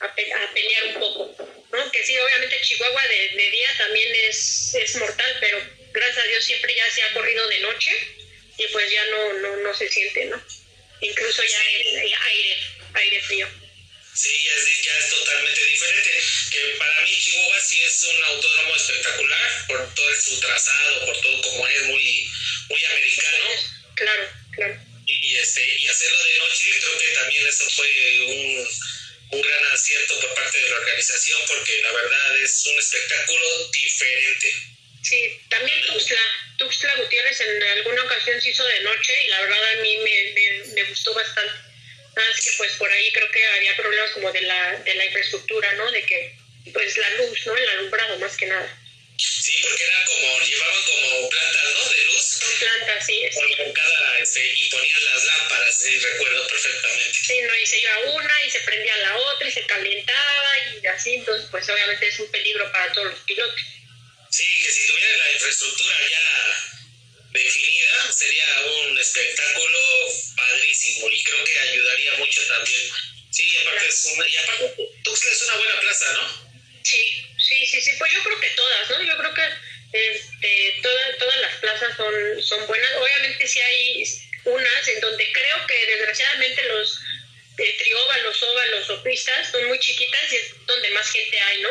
[0.00, 1.36] a, a, pelear un poco,
[1.72, 1.92] ¿no?
[1.92, 5.58] Que sí, obviamente Chihuahua de, de día también es, es mortal, pero
[5.92, 7.92] gracias a Dios siempre ya se ha corrido de noche
[8.56, 10.42] y pues ya no, no, no se siente, ¿no?
[11.00, 12.56] Incluso ya es aire,
[12.94, 13.48] aire frío.
[14.18, 16.10] Sí, ya es, ya es totalmente diferente.
[16.50, 21.40] Que para mí Chihuahua sí es un autódromo espectacular por todo su trazado, por todo
[21.42, 22.17] como es muy,
[22.68, 23.46] muy americano.
[23.94, 24.80] Claro, claro.
[25.06, 28.68] Y, este, y hacerlo de noche, creo que también eso fue un,
[29.30, 34.54] un gran acierto por parte de la organización porque la verdad es un espectáculo diferente.
[35.02, 36.20] Sí, también Tuxtla,
[36.58, 40.32] Tuxtla Gutiérrez en alguna ocasión se hizo de noche y la verdad a mí me,
[40.32, 41.68] me, me gustó bastante
[42.18, 45.72] más que pues por ahí creo que había problemas como de la, de la infraestructura,
[45.74, 45.90] ¿no?
[45.90, 46.36] De que
[46.72, 47.56] pues la luz, ¿no?
[47.56, 48.68] El alumbrado más que nada.
[49.16, 51.57] Sí, porque eran como, llevaban como plantas,
[52.58, 53.28] plantas, sí.
[53.74, 57.18] Cada, este, y ponían las lámparas, sí, recuerdo perfectamente.
[57.26, 60.48] Sí, no, y se iba una y se prendía la otra y se calentaba
[60.82, 63.60] y así, entonces pues obviamente es un peligro para todos los pilotos.
[64.30, 66.70] Sí, que si tuvieran la infraestructura ya
[67.30, 68.46] definida, sería
[68.80, 69.78] un espectáculo
[70.36, 72.90] padrísimo y creo que ayudaría mucho también.
[73.30, 76.48] Sí, y aparte, es una, y aparte Tuxtla es una buena plaza, ¿no?
[76.82, 79.02] Sí, sí, sí, sí, pues yo creo que todas, ¿no?
[79.02, 79.42] Yo creo que
[79.92, 82.92] este, todas, todas las plazas son, son buenas.
[82.96, 84.04] Obviamente sí hay
[84.44, 87.00] unas en donde creo que desgraciadamente los
[87.58, 91.70] eh, trióvalos, óvalos o pistas son muy chiquitas y es donde más gente hay, ¿no?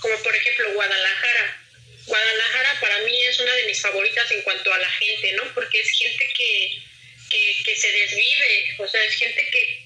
[0.00, 1.64] Como por ejemplo Guadalajara
[2.06, 5.54] Guadalajara para mí es una de mis favoritas en cuanto a la gente, ¿no?
[5.54, 6.82] Porque es gente que,
[7.64, 9.84] que, se desvive, o sea, es gente que,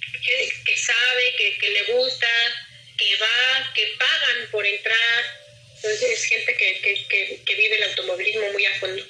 [0.65, 2.29] que, sabe, que, le gusta,
[2.97, 5.38] que va, que pagan por entrar.
[5.83, 9.05] Entonces es gente que, que, vive el automovilismo muy a fondo.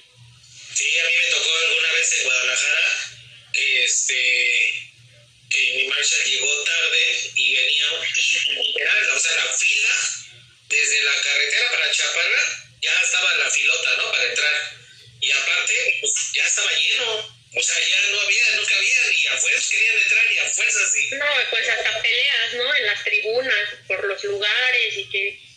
[0.75, 3.11] Sí, a mí me tocó alguna vez en Guadalajara
[3.53, 4.89] que este
[5.51, 8.07] que mi marcha llegó tarde y veníamos
[9.15, 9.95] o sea, la fila
[10.69, 14.13] desde la carretera para Chapala ya estaba la filota, ¿no?
[14.13, 14.55] Para entrar.
[15.21, 17.39] Y aparte, pues ya estaba lleno.
[17.57, 20.93] O sea, ya no había, no cabía, y a fuerzas querían entrar y a fuerzas
[20.93, 21.09] sí.
[21.13, 22.75] No, pues hasta peleas, ¿no?
[22.75, 25.48] En las tribunas, por los lugares y que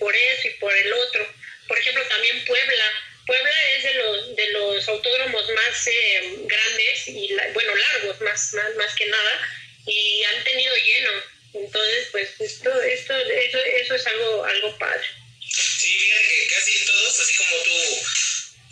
[0.00, 1.32] por eso y por el otro.
[1.68, 2.84] Por ejemplo, también Puebla.
[3.26, 8.74] Puebla es de los, de los autódromos más eh, grandes y, bueno, largos más, más,
[8.74, 9.48] más que nada,
[9.86, 11.10] y han tenido lleno.
[11.54, 15.06] Entonces, pues esto, esto, eso, eso es algo, algo padre.
[15.48, 17.72] Sí, bien que casi todos, así como tú,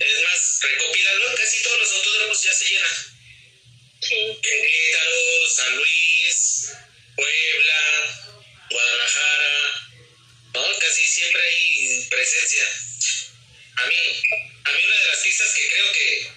[0.01, 3.19] es más, recopilalo, casi todos los autódromos ya se llenan.
[4.01, 4.39] Sí.
[4.43, 6.73] Querétaro, San Luis,
[7.17, 8.39] Puebla,
[8.71, 9.88] Guadalajara,
[10.81, 12.65] Casi siempre hay presencia.
[13.77, 13.95] A mí,
[14.65, 16.29] a mí una de las pistas que creo que,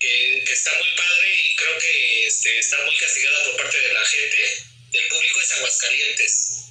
[0.00, 3.92] que, que está muy padre y creo que este, está muy castigada por parte de
[3.92, 4.58] la gente,
[4.90, 6.64] del público, es Aguascalientes.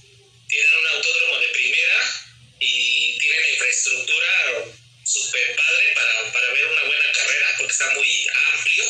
[0.47, 2.25] Tienen un autódromo de primera
[2.59, 8.85] y tienen infraestructura súper padre para, para ver una buena carrera, porque está muy amplio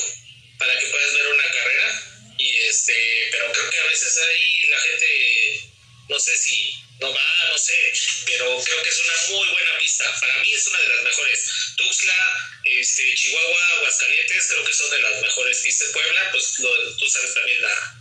[0.57, 2.03] para que puedas ver una carrera.
[2.37, 5.61] Y este, pero creo que a veces ahí la gente,
[6.09, 7.93] no sé si no va, no sé,
[8.25, 10.05] pero creo que es una muy buena pista.
[10.19, 11.51] Para mí es una de las mejores.
[11.75, 15.89] Tuxtla, este, Chihuahua, Aguascalientes, creo que son de las mejores pistas.
[15.89, 17.95] Puebla, pues tú sabes también la,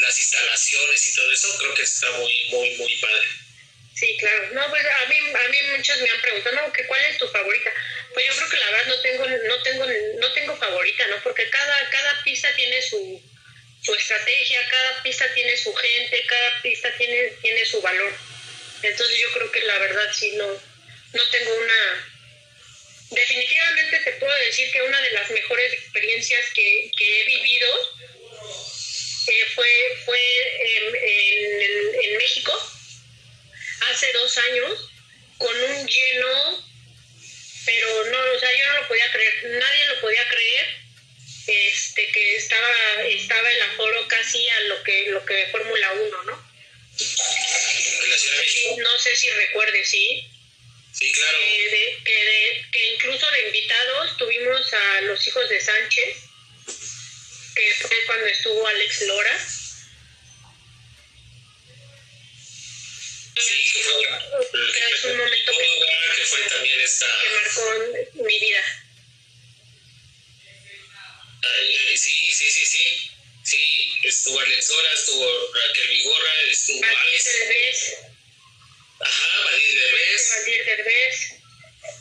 [0.00, 3.26] las instalaciones y todo eso, creo que está muy, muy, muy padre.
[3.94, 4.48] Sí, claro.
[4.52, 7.28] No, pues a mí, a mí muchos me han preguntado, no, que ¿cuál es tu
[7.28, 7.70] favorita?
[8.14, 9.86] Pues yo creo que la verdad no tengo, no tengo,
[10.20, 11.22] no tengo favorita, ¿no?
[11.22, 13.22] Porque cada, cada pista tiene su,
[13.86, 18.12] su estrategia, cada pista tiene su gente, cada pista tiene, tiene su valor.
[18.82, 22.10] Entonces yo creo que la verdad sí no, no tengo una.
[23.10, 27.68] Definitivamente te puedo decir que una de las mejores experiencias que, que he vivido
[29.28, 30.20] eh, fue, fue
[30.60, 32.72] en, en, en México
[33.88, 34.90] hace dos años
[35.38, 36.64] con un lleno,
[37.64, 40.85] pero no, o sea, yo no lo podía creer, nadie lo podía creer,
[41.46, 46.56] este, que estaba, estaba el aforo casi a lo que, lo que Fórmula 1, ¿no?
[48.78, 50.30] No sé si recuerde, sí.
[50.92, 51.38] Sí, claro.
[52.04, 56.16] que, que incluso de invitados tuvimos a los hijos de Sánchez,
[57.54, 59.38] que fue cuando estuvo Alex Lora
[63.38, 67.06] Sí, que fue, es un momento que, fue también esta...
[67.06, 68.85] que marcó mi vida.
[71.96, 73.10] Sí, sí, sí, sí.
[73.44, 77.24] Sí, estuvo Alex Dora, estuvo Raquel Vigorra, estuvo Alex.
[77.24, 77.96] Derbez.
[79.00, 80.22] Ajá, Vadir Derbez.
[80.36, 81.16] Vadir Derbez.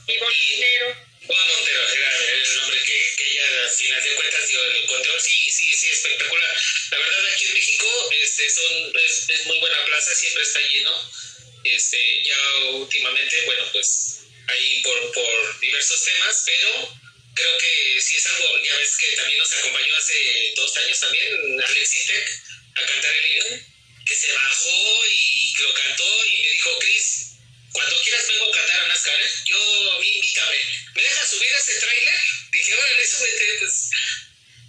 [0.07, 0.97] Ivonne Montero.
[1.21, 3.15] Ivonne Montero, era el nombre que
[3.63, 6.55] al final de cuentas, digo, el conteo sí, sí, sí, espectacular.
[6.91, 11.11] La verdad, aquí en México este, son, es, es muy buena plaza, siempre está lleno.
[11.63, 16.99] Este, ya últimamente, bueno, pues ahí por, por diversos temas, pero
[17.35, 21.63] creo que sí es algo, ya ves que también nos acompañó hace dos años también
[21.63, 22.29] Alex Intec
[22.75, 23.65] a cantar el himno,
[24.05, 27.35] que se bajó y lo cantó y me dijo, Cris,
[27.71, 29.31] cuando quieras vengo a cantar a NASCAR, ¿eh?
[29.45, 30.57] yo, a mí invítame.
[30.95, 32.19] ¿Me dejas subir ese tráiler?
[32.51, 33.89] Dije, órale, súbete, pues...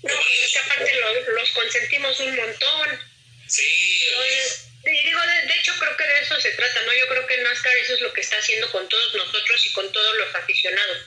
[0.02, 3.00] No, es que aparte los, los consentimos un montón.
[3.48, 4.08] Sí.
[4.08, 6.94] Entonces, y digo, de, de, hecho creo que de eso se trata, ¿no?
[6.94, 9.90] Yo creo que NASCAR eso es lo que está haciendo con todos nosotros y con
[9.92, 10.98] todos los aficionados.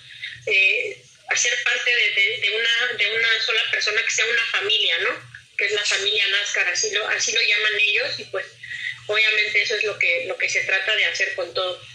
[0.46, 4.98] Eh, hacer parte de, de, de, una, de una sola persona que sea una familia,
[5.00, 5.32] ¿no?
[5.58, 8.46] Que es la familia NASCAR, así lo, así lo llaman ellos y pues
[9.08, 11.86] obviamente eso es lo que, lo que se trata de hacer con todos.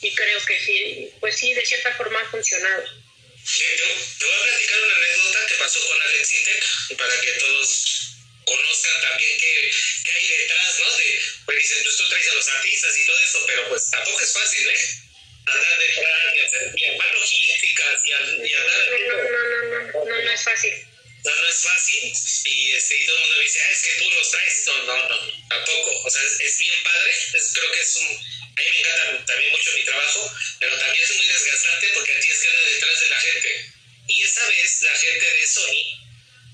[0.00, 2.82] Y creo que sí, pues sí, de cierta forma ha funcionado.
[2.82, 8.02] Te, voy a platicar una anécdota que pasó con Alex Intec para que todos
[8.44, 9.70] conozcan también qué,
[10.04, 10.96] qué, hay detrás, ¿no?
[10.96, 14.20] De, pues dicen, pues tú traes a los artistas y todo eso, pero pues tampoco
[14.20, 15.11] es fácil, ¿eh?
[15.44, 18.78] Andar detrás y hacer y armar logísticas y, y andar...
[18.90, 20.86] No, no, no, no, no, no es fácil.
[21.24, 22.12] No, no es fácil
[22.44, 24.64] y, este, y todo el mundo me dice, ah, es que tú los traes.
[24.66, 26.02] No, no, no, tampoco.
[26.04, 27.12] O sea, es, bien padre.
[27.34, 28.06] Es, creo que es un...
[28.06, 32.40] A mí me encanta también mucho mi trabajo, pero también es muy desgastante porque tienes
[32.40, 33.72] que andar detrás de la gente.
[34.08, 36.02] Y esa vez la gente de Sony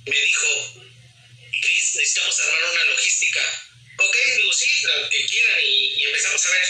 [0.06, 0.46] me dijo,
[1.60, 3.40] Cris, necesitamos armar una logística.
[3.98, 6.66] Ok, digo, sí, lo que quieran, y, y, empezamos a ver.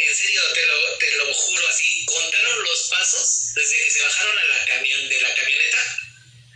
[0.00, 4.38] En serio, te lo, te lo juro así, contaron los pasos desde que se bajaron
[4.38, 5.98] a la camión, de la camioneta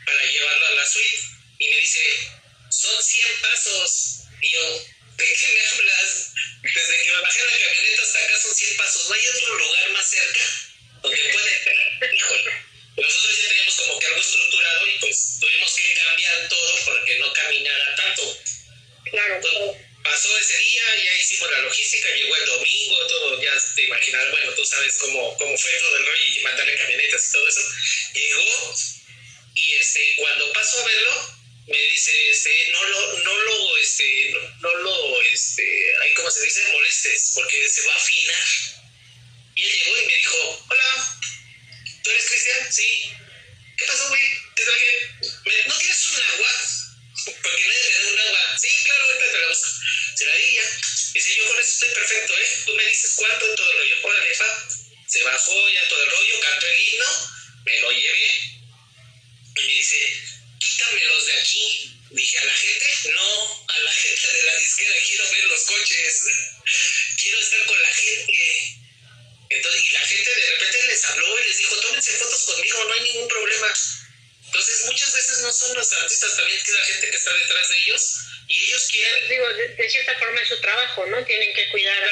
[0.06, 1.18] para llevarlo a la suite.
[1.58, 2.30] Y me dice,
[2.70, 4.20] son 100 pasos.
[4.40, 4.78] Y yo,
[5.16, 6.32] ¿de qué me hablas?
[6.62, 9.08] Desde que me bajé a la camioneta hasta acá son 100 pasos.
[9.08, 10.63] ¿No hay otro lugar más cerca
[24.98, 27.60] cómo fue todo el rollo y mandarle camionetas y todo eso.
[80.44, 81.24] Su trabajo, ¿no?
[81.24, 82.02] Tienen que cuidar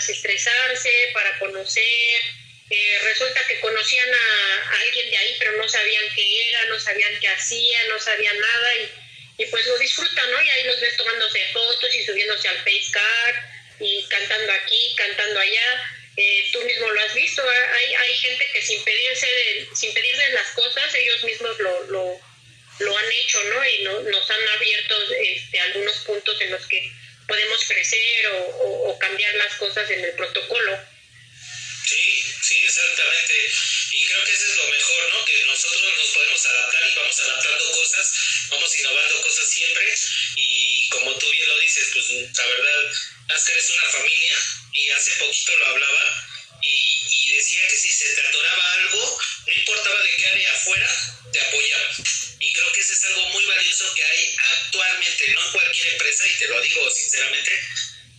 [0.00, 2.20] desestresarse, para conocer.
[2.70, 7.18] Eh, resulta que conocían a, alguien de ahí, pero no sabían qué era, no sabían
[7.20, 10.42] qué hacía, no sabían nada y, pues lo disfrutan, ¿no?
[10.42, 13.36] Y ahí los ves tomándose fotos y subiéndose al Facecard
[13.80, 15.96] y cantando aquí, cantando allá.
[16.16, 19.26] Eh, tú mismo lo has visto, hay, hay gente que sin pedirse
[19.74, 22.20] sin pedirles las cosas, ellos mismos lo, lo,
[22.80, 23.66] lo han hecho, ¿no?
[23.66, 26.92] Y no, nos han abierto este, algunos puntos en los que
[27.30, 30.80] podemos crecer o, o, cambiar las cosas en el protocolo.
[31.86, 33.34] Sí, sí, exactamente.
[33.92, 35.24] Y creo que eso es lo mejor, ¿no?
[35.24, 38.12] Que nosotros nos podemos adaptar y vamos adaptando cosas,
[38.50, 39.94] vamos innovando cosas siempre.
[40.36, 42.92] Y como tú bien lo dices, pues la verdad,
[43.28, 44.36] NASCAR es una familia
[44.72, 46.29] y hace poquito lo hablaba
[47.50, 50.88] decía que si se te atoraba algo, no importaba de qué área afuera,
[51.32, 51.90] te apoyaba.
[52.38, 56.26] Y creo que eso es algo muy valioso que hay actualmente, no en cualquier empresa,
[56.28, 57.50] y te lo digo sinceramente,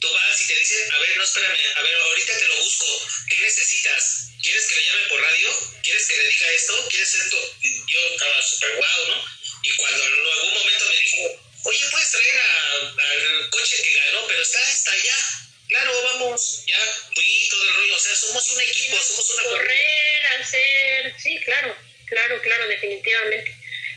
[0.02, 3.08] tú vas y te dicen, a ver, no, espérame, a ver, ahorita te lo busco,
[3.30, 4.28] ¿qué necesitas?
[4.42, 5.80] ¿Quieres que le llame por radio?
[5.84, 6.88] ¿Quieres que le diga esto?
[6.90, 7.58] ¿Quieres esto?
[7.88, 9.26] Yo estaba súper guau, ¿no?
[9.64, 14.42] Y cuando en algún momento me dijo, oye, puedes traer al coche que ganó, pero
[14.42, 15.51] está hasta allá.
[15.72, 16.78] Claro, vamos, ya
[17.16, 17.96] fui todo el rollo.
[17.96, 21.74] O sea, somos un equipo, somos una correr, hacer, sí, claro,
[22.08, 23.56] claro, claro, definitivamente.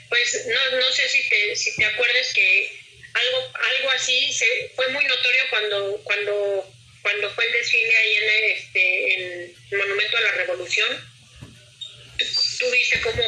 [0.09, 2.79] Pues no, no sé si te, si te acuerdas que
[3.13, 6.73] algo, algo así se, fue muy notorio cuando, cuando,
[7.03, 11.13] cuando fue el desfile ahí en, este, en el Monumento a la Revolución.
[12.61, 13.23] Tú viste cómo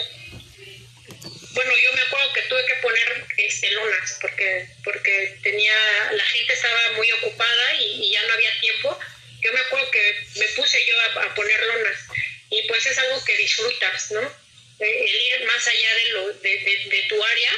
[1.57, 5.74] bueno, yo me acuerdo que tuve que poner este, lonas porque, porque tenía,
[6.12, 8.98] la gente estaba muy ocupada y, ya no había tiempo.
[9.40, 11.98] Yo me acuerdo que me puse yo a, poner lonas
[12.50, 14.20] y pues es algo que disfrutas, ¿no?
[14.80, 17.52] Eh, el ir más allá de, lo, de, de, tu área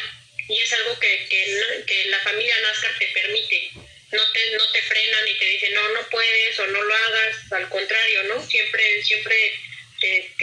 [0.49, 3.71] y es algo que, que, que, la familia NASCAR te permite.
[4.13, 7.53] No te, no te frenan y te dicen, no, no puedes o no lo hagas,
[7.53, 8.49] al contrario, ¿no?
[8.49, 9.61] Siempre, siempre
[10.01, 10.35] te,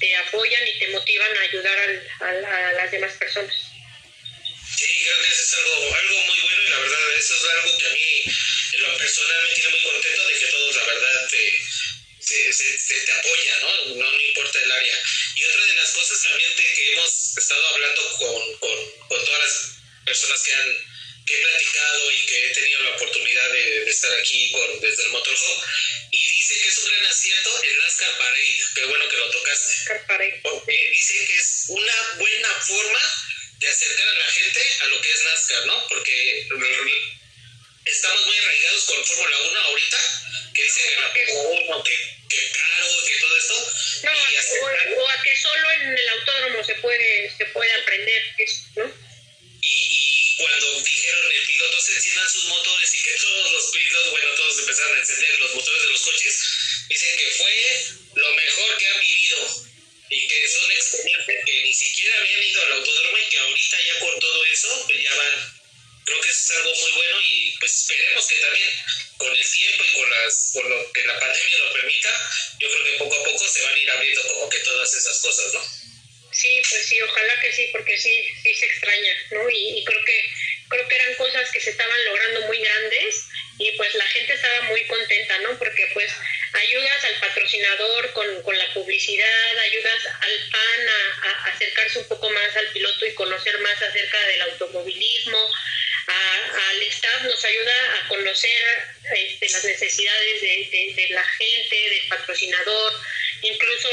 [0.00, 3.54] te, apoyan y te motivan a ayudar a las demás personas.
[4.76, 7.78] Sí, creo que eso es algo, algo muy bueno y la verdad eso es algo
[7.78, 8.22] que a mí
[8.72, 13.12] en lo personal me tiene muy contento de que todos la verdad te, se, te
[13.12, 13.84] apoyan, ¿no?
[13.96, 14.10] ¿no?
[14.10, 14.20] ¿no?
[14.20, 14.98] importa el área.
[15.36, 19.40] Y otra de las cosas también de que hemos estado hablando con, con, con todas
[19.40, 19.70] las
[20.04, 20.92] personas que han
[21.26, 25.10] que he platicado y que he tenido la oportunidad de, estar aquí con, desde el
[25.10, 25.62] Motorhome
[26.10, 26.21] y
[26.52, 29.74] dice que es un gran acierto el NASCAR Parade, qué bueno que lo tocaste.
[30.42, 33.00] Porque dice que es una buena forma
[33.58, 35.88] de acercar a la gente a lo que es NASCAR, ¿no?
[35.88, 36.48] Porque
[37.84, 39.98] estamos muy arraigados con Fórmula 1 ahorita,
[40.54, 43.72] que dice que la que, que caro, que todo esto.
[44.02, 48.22] No, o, a que solo en el autódromo se puede, se puede aprender,
[48.76, 49.01] ¿no?
[50.42, 54.58] Cuando dijeron el piloto se enciendan sus motores y que todos los pilotos, bueno, todos
[54.58, 56.34] empezaron a encender los motores de los coches,
[56.88, 59.66] dicen que fue lo mejor que han vivido
[60.10, 63.98] y que son experiencias que ni siquiera habían ido al autódromo y que ahorita ya
[64.00, 65.62] con todo eso, pues ya van.
[66.04, 68.68] Creo que es algo muy bueno y pues esperemos que también
[69.16, 72.84] con el tiempo y con, las, con lo que la pandemia lo permita, yo creo
[72.84, 75.81] que poco a poco se van a ir abriendo como que todas esas cosas, ¿no?
[76.42, 79.48] Sí, pues sí, ojalá que sí, porque sí, sí se extraña, ¿no?
[79.48, 80.24] Y, creo que
[80.68, 83.26] creo que eran cosas que se estaban logrando muy grandes
[83.58, 85.56] y pues la gente estaba muy contenta, ¿no?
[85.56, 86.10] Porque pues
[86.54, 92.56] ayudas al patrocinador con, con la publicidad, ayudas al fan a, acercarse un poco más
[92.56, 95.48] al piloto y conocer más acerca del automovilismo,
[96.08, 98.62] al staff nos ayuda a conocer
[99.14, 102.92] este, las necesidades de, de la gente, del patrocinador,
[103.42, 103.88] incluso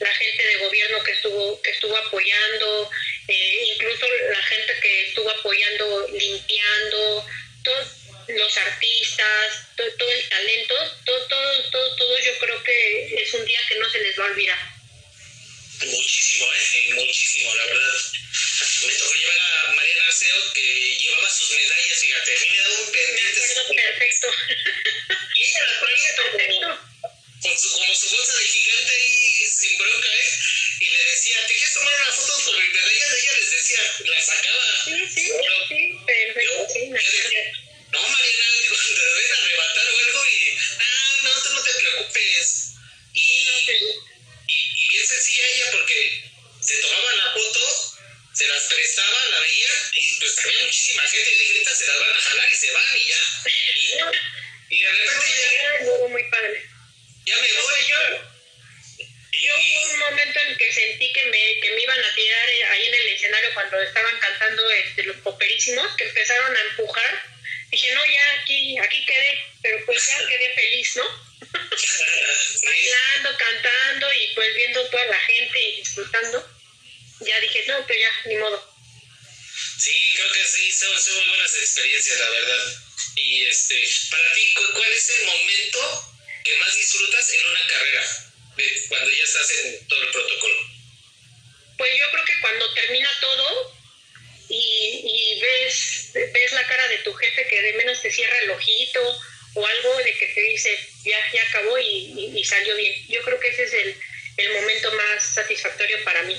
[0.00, 2.90] la gente de gobierno que estuvo, que estuvo apoyando,
[3.28, 7.26] eh, incluso la gente que estuvo apoyando limpiando,
[7.64, 7.88] todos
[8.28, 10.74] los artistas, todo, el talento,
[11.04, 14.24] todo, todo, todo, todo yo creo que es un día que no se les va
[14.24, 14.58] a olvidar.
[15.84, 16.94] Muchísimo, ¿eh?
[16.94, 18.00] Muchísimo, la verdad.
[18.86, 22.78] Me tocó llevar a Mariana Arceo que llevaba sus medallas, fíjate, a mí me daba
[22.80, 23.40] un pendiente.
[23.74, 24.30] Perfecto.
[25.34, 26.82] Y ella la traía
[27.42, 30.38] con su, como su bolsa de gigante ahí sin bronca, ¿eh?
[30.80, 33.06] Y le decía, ¿te quieres tomar una foto con el medalla?
[33.18, 34.84] Ella les decía, la sacaba.
[34.84, 35.32] Sí, sí,
[35.68, 36.40] sí, perfecto.
[36.40, 37.52] Yo, yo decía,
[37.90, 42.68] no, Mariana, digo, te deben arrebatar o algo y, ah, no, tú no te preocupes.
[43.12, 43.48] Y,
[44.48, 46.30] y, y bien sencilla ella porque
[46.60, 47.94] se tomaba la foto,
[48.34, 51.98] se las prestaba, la veía y pues había muchísima gente y dije, ahorita se las
[51.98, 53.20] van a jalar y se van y ya.
[54.70, 55.26] Y, y de repente
[55.82, 56.08] ya...
[56.08, 56.71] muy padre
[57.24, 58.32] ya me voy yo.
[59.32, 62.64] Yo hubo un momento en que sentí que me, que me iban a tirar eh,
[62.64, 67.32] ahí en el escenario cuando estaban cantando este, los poperísimos, que empezaron a empujar.
[67.70, 71.04] Dije, no, ya aquí, aquí quedé, pero pues ya quedé feliz, ¿no?
[72.64, 76.58] Bailando, cantando y pues viendo toda la gente y disfrutando.
[77.20, 78.72] Ya dije, no, pues ya, ni modo.
[79.78, 82.74] Sí, creo que sí, son, son muy buenas experiencias, la verdad.
[83.16, 86.11] Y este, para ti, ¿cuál es el momento
[86.44, 88.32] ¿Qué más disfrutas en una carrera
[88.88, 90.56] cuando ya estás en todo el protocolo?
[91.78, 93.76] Pues yo creo que cuando termina todo
[94.48, 99.20] y, ves, ves la cara de tu jefe que de menos te cierra el ojito
[99.54, 103.06] o algo de que te dice ya, ya acabó y, salió bien.
[103.08, 103.96] Yo creo que ese es el,
[104.36, 106.34] el momento más satisfactorio para mí.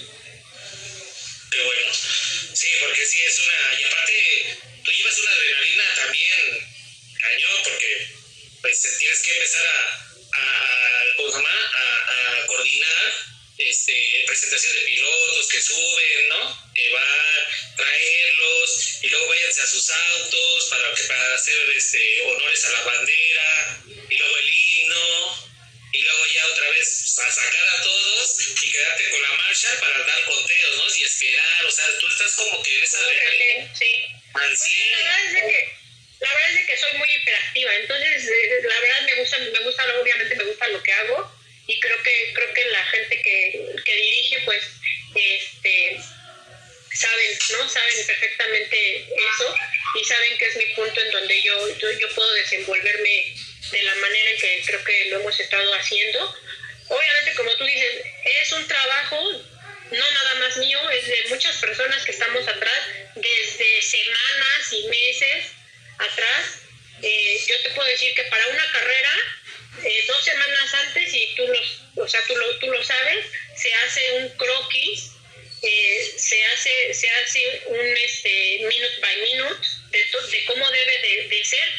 [1.51, 1.93] Qué bueno.
[1.93, 3.79] Sí, porque sí es una.
[3.79, 6.73] Y aparte, tú llevas una adrenalina también
[7.19, 8.22] cañón, porque
[8.63, 11.93] pues tienes que empezar a, a, a,
[14.25, 16.73] presentación de pilotos que suben, ¿no?
[16.73, 22.65] Que va a traerlos y luego váyanse a sus autos para, para hacer este, honores
[22.65, 25.51] a la bandera y luego el himno
[25.91, 29.99] y luego ya otra vez a sacar a todos y quedarte con la marcha para
[29.99, 30.95] dar conteos, ¿no?
[30.95, 32.97] Y esperar, o sea, tú estás como que en esa
[34.57, 34.79] sí.
[34.89, 35.82] La verdad es que
[36.23, 39.83] la verdad es que soy muy hiperactiva, entonces eh, la verdad me gusta, me gusta,
[39.99, 41.31] obviamente me gusta lo que hago
[41.67, 44.63] y creo que creo que la gente que, que dirige pues
[45.13, 45.99] este
[46.93, 47.67] saben, ¿no?
[47.67, 49.55] Saben perfectamente eso
[49.99, 53.35] y saben que es mi punto en donde yo, yo, yo puedo desenvolverme
[53.71, 56.35] de la manera en que creo que lo hemos estado haciendo.
[56.87, 58.05] Obviamente, como tú dices,
[58.41, 59.31] es un trabajo
[59.91, 62.79] no nada más mío, es de muchas personas que estamos atrás,
[63.15, 65.45] desde semanas y meses
[66.03, 66.61] atrás.
[67.01, 69.09] Eh, yo te puedo decir que para una carrera,
[69.83, 73.25] eh, dos semanas antes, y tú, los, o sea, tú, lo, tú lo sabes,
[73.57, 75.11] se hace un croquis,
[75.61, 81.27] eh, se, hace, se hace un este, minute by minute de, de cómo debe de,
[81.29, 81.69] de ser,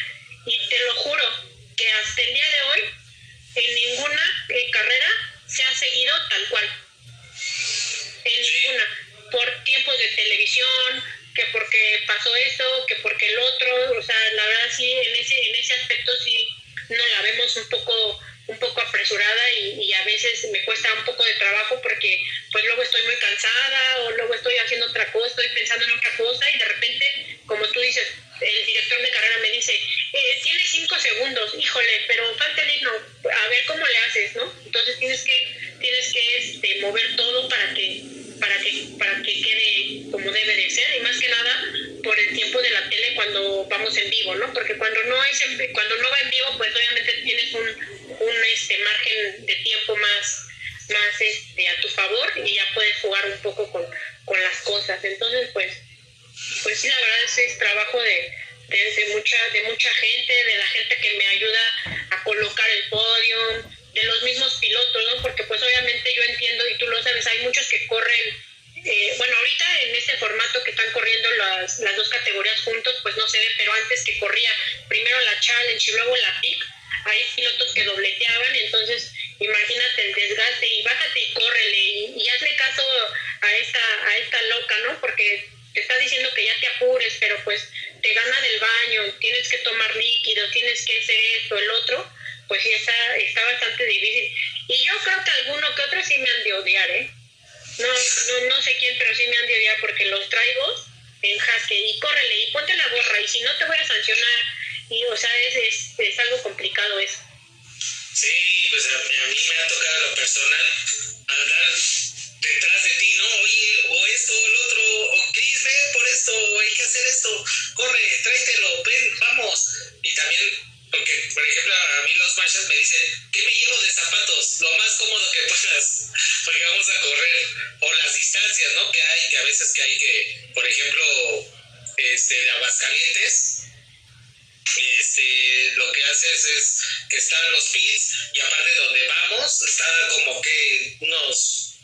[134.65, 140.07] este, lo que haces es que están los pits y aparte de donde vamos está
[140.09, 141.75] como que unos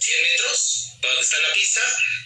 [0.00, 1.80] 100 metros donde está la pista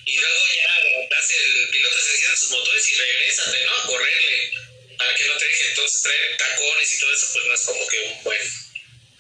[0.04, 3.74] y luego ya hace el piloto se enciende sus motores y regrésate, ¿no?
[3.74, 4.52] A correrle
[4.98, 7.86] para que no te deje entonces traer tacones y todo eso pues no es como
[7.88, 8.52] que un buen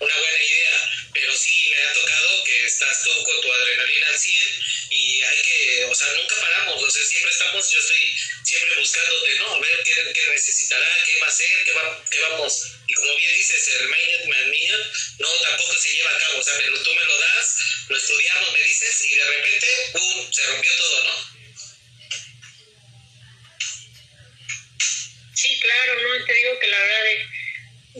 [0.00, 0.41] una buena
[1.82, 6.12] ha tocado que estás tú con tu adrenalina al 100 y hay que, o sea,
[6.14, 9.54] nunca paramos, o sea, siempre estamos, yo estoy siempre buscándote, ¿no?
[9.54, 13.32] A ver qué, necesitará, qué va a hacer, qué, va, qué vamos, y como bien
[13.34, 17.04] dices, el Minute Man Minute no tampoco se lleva a cabo, o sea, tú me
[17.04, 17.56] lo das,
[17.88, 21.32] lo estudiamos, me dices, y de repente, ¡pum!, se rompió todo, ¿no?
[25.34, 27.31] Sí, claro, no, te digo que la verdad es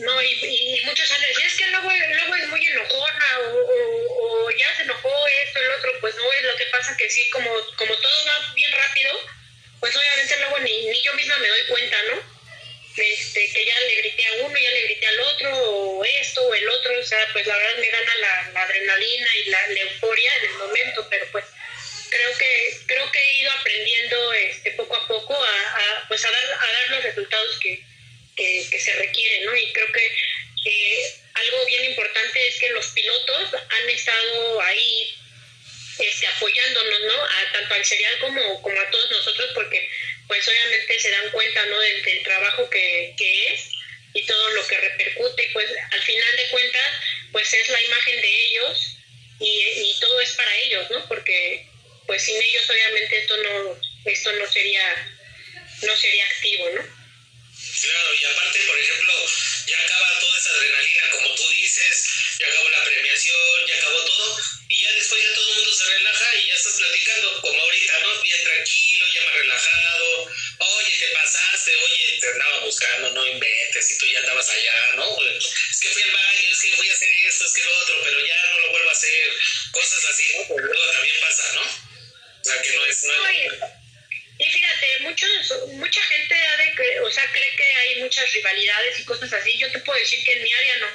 [0.03, 4.51] no, y, y, muchos dicho, es que luego, luego es muy enojona o, o, o,
[4.51, 5.09] ya se enojó
[5.45, 8.53] esto, el otro, pues no es lo que pasa que sí, como, como todo va
[8.53, 9.11] bien rápido,
[9.79, 12.33] pues obviamente luego ni, ni yo misma me doy cuenta, ¿no?
[12.97, 16.53] Este, que ya le grité a uno, ya le grité al otro, o esto, o
[16.53, 19.79] el otro, o sea, pues la verdad me gana la, la adrenalina y la, la,
[19.79, 21.45] euforia en el momento, pero pues
[22.09, 26.29] creo que, creo que he ido aprendiendo este, poco a poco a, a pues a
[26.29, 27.83] dar, a dar los resultados que,
[28.35, 29.55] que, que, se requiere, ¿no?
[29.55, 30.11] Y creo que
[31.33, 35.15] algo bien importante es que los pilotos han estado ahí
[35.99, 37.23] este, apoyándonos, ¿no?
[37.23, 39.89] A, tanto al serial como, como a todos nosotros, porque
[40.27, 41.79] pues obviamente se dan cuenta, ¿no?
[41.79, 43.69] Del, del trabajo que, que, es
[44.13, 46.87] y todo lo que repercute, pues al final de cuentas,
[47.31, 48.97] pues es la imagen de ellos
[49.39, 51.07] y, todo es para ellos, ¿no?
[51.07, 51.67] Porque
[52.05, 55.11] pues sin ellos obviamente esto no, esto no sería,
[55.81, 57.02] no sería activo, ¿no?
[57.81, 59.13] Claro, y aparte, por ejemplo,
[59.67, 62.09] ya acaba toda esa adrenalina, como tú dices,
[62.39, 64.39] ya acabó la premiación, ya acabó todo,
[64.69, 67.99] y ya después ya todo el mundo se relaja y ya estás platicando, como ahorita,
[67.99, 68.21] ¿no?
[68.21, 73.97] Bien tranquilo, ya más relajado, oye, te pasaste, oye, te andaba buscando, no inventes, y
[73.97, 75.17] tú ya andabas allá, ¿no?
[75.29, 77.95] Es que fui al baño, es que voy a hacer esto, es que lo otro,
[78.03, 79.29] pero ya no lo vuelvo a hacer,
[79.71, 80.55] cosas así, ¿no?
[80.55, 81.61] Pero luego también pasa, ¿no?
[81.61, 83.03] O sea, que no es...
[83.03, 83.82] No
[84.39, 89.05] y fíjate, muchos, mucha gente ha de, o sea, cree que hay muchas rivalidades y
[89.05, 89.57] cosas así.
[89.57, 90.87] Yo te puedo decir que en mi área no.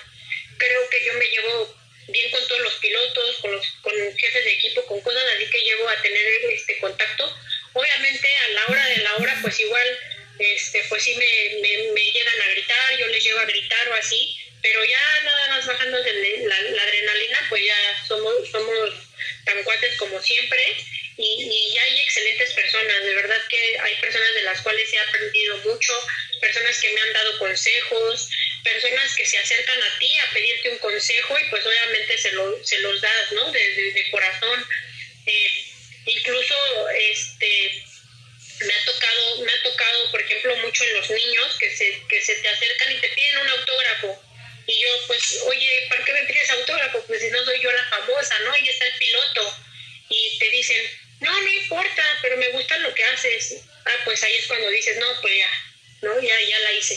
[0.59, 1.79] Creo que yo me llevo
[2.09, 5.63] bien con todos los pilotos, con los con jefes de equipo, con cosas así que
[5.63, 7.33] llevo a tener este contacto.
[7.75, 9.99] Obviamente a la hora de la hora, pues igual,
[10.41, 14.37] este, pues sí me, me, llegan a gritar, yo les llevo a gritar o así,
[14.63, 18.91] pero ya nada más bajando la, la adrenalina, pues ya somos, somos
[19.45, 20.77] tan cuates como siempre
[21.19, 25.57] y, y hay excelentes personas, de verdad que hay personas de las cuales he aprendido
[25.59, 25.93] mucho,
[26.41, 28.31] personas que me han dado consejos,
[28.63, 32.65] personas que se acercan a ti a pedirte un consejo y pues obviamente se, lo,
[32.65, 33.51] se los das, ¿no?
[33.51, 34.65] De, corazón.
[35.27, 35.65] Eh,
[36.07, 36.55] incluso
[36.89, 37.85] este
[38.61, 42.21] me ha tocado, me ha tocado, por ejemplo, mucho en los niños que se, que
[42.21, 44.25] se te acercan y te piden un autógrafo.
[44.67, 47.03] Y yo, pues, oye, ¿para qué me pides autógrafo?
[47.07, 48.53] Pues si no soy yo la famosa, ¿no?
[48.53, 49.57] Ahí está el piloto.
[50.11, 50.83] Y te dicen,
[51.21, 53.57] no, no importa, pero me gusta lo que haces.
[53.85, 55.51] Ah, pues ahí es cuando dices, no, pues ya,
[56.03, 56.21] ¿no?
[56.21, 56.97] Ya, ya la hice.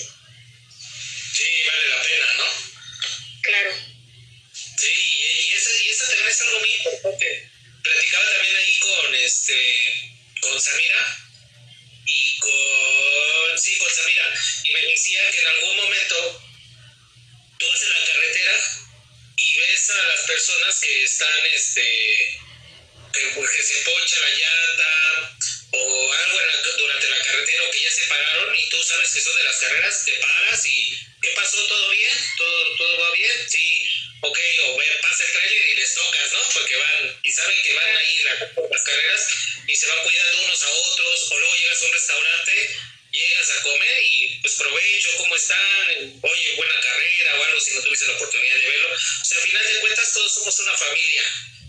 [1.34, 2.46] Sí, vale la pena, ¿no?
[3.42, 3.76] Claro.
[4.54, 7.50] Sí, y esa, y esa también es algo muy importante.
[7.84, 10.12] Platicaba también ahí con, este,
[10.42, 11.18] con Samira
[12.06, 16.44] y con, sí, con Samira, y me decía que en algún momento
[17.58, 18.56] tú vas en la carretera
[19.38, 22.40] y ves a las personas que están, este,
[23.12, 25.38] que, se poncha la llanta
[25.72, 26.40] o algo
[26.78, 29.58] durante la carretera o que ya se pararon y tú sabes que son de las
[29.58, 31.58] carreras, te paras y ¿qué pasó?
[31.68, 32.18] ¿Todo bien?
[32.38, 33.50] ¿Todo, todo va bien?
[33.50, 33.90] Sí,
[34.22, 36.40] ok, o ve, pasa el trailer y les tocas, ¿no?
[36.54, 38.24] Porque van y saben que van ahí
[38.72, 39.28] las carreras
[39.68, 42.70] y se van cuidando unos a otros o luego llegas a un restaurante
[43.12, 46.22] llegas a comer y pues provecho, ¿cómo están?
[46.22, 48.88] Oye, buena carrera o algo si no tuviste la oportunidad de verlo.
[48.96, 51.24] O sea, al final de cuentas todos somos una familia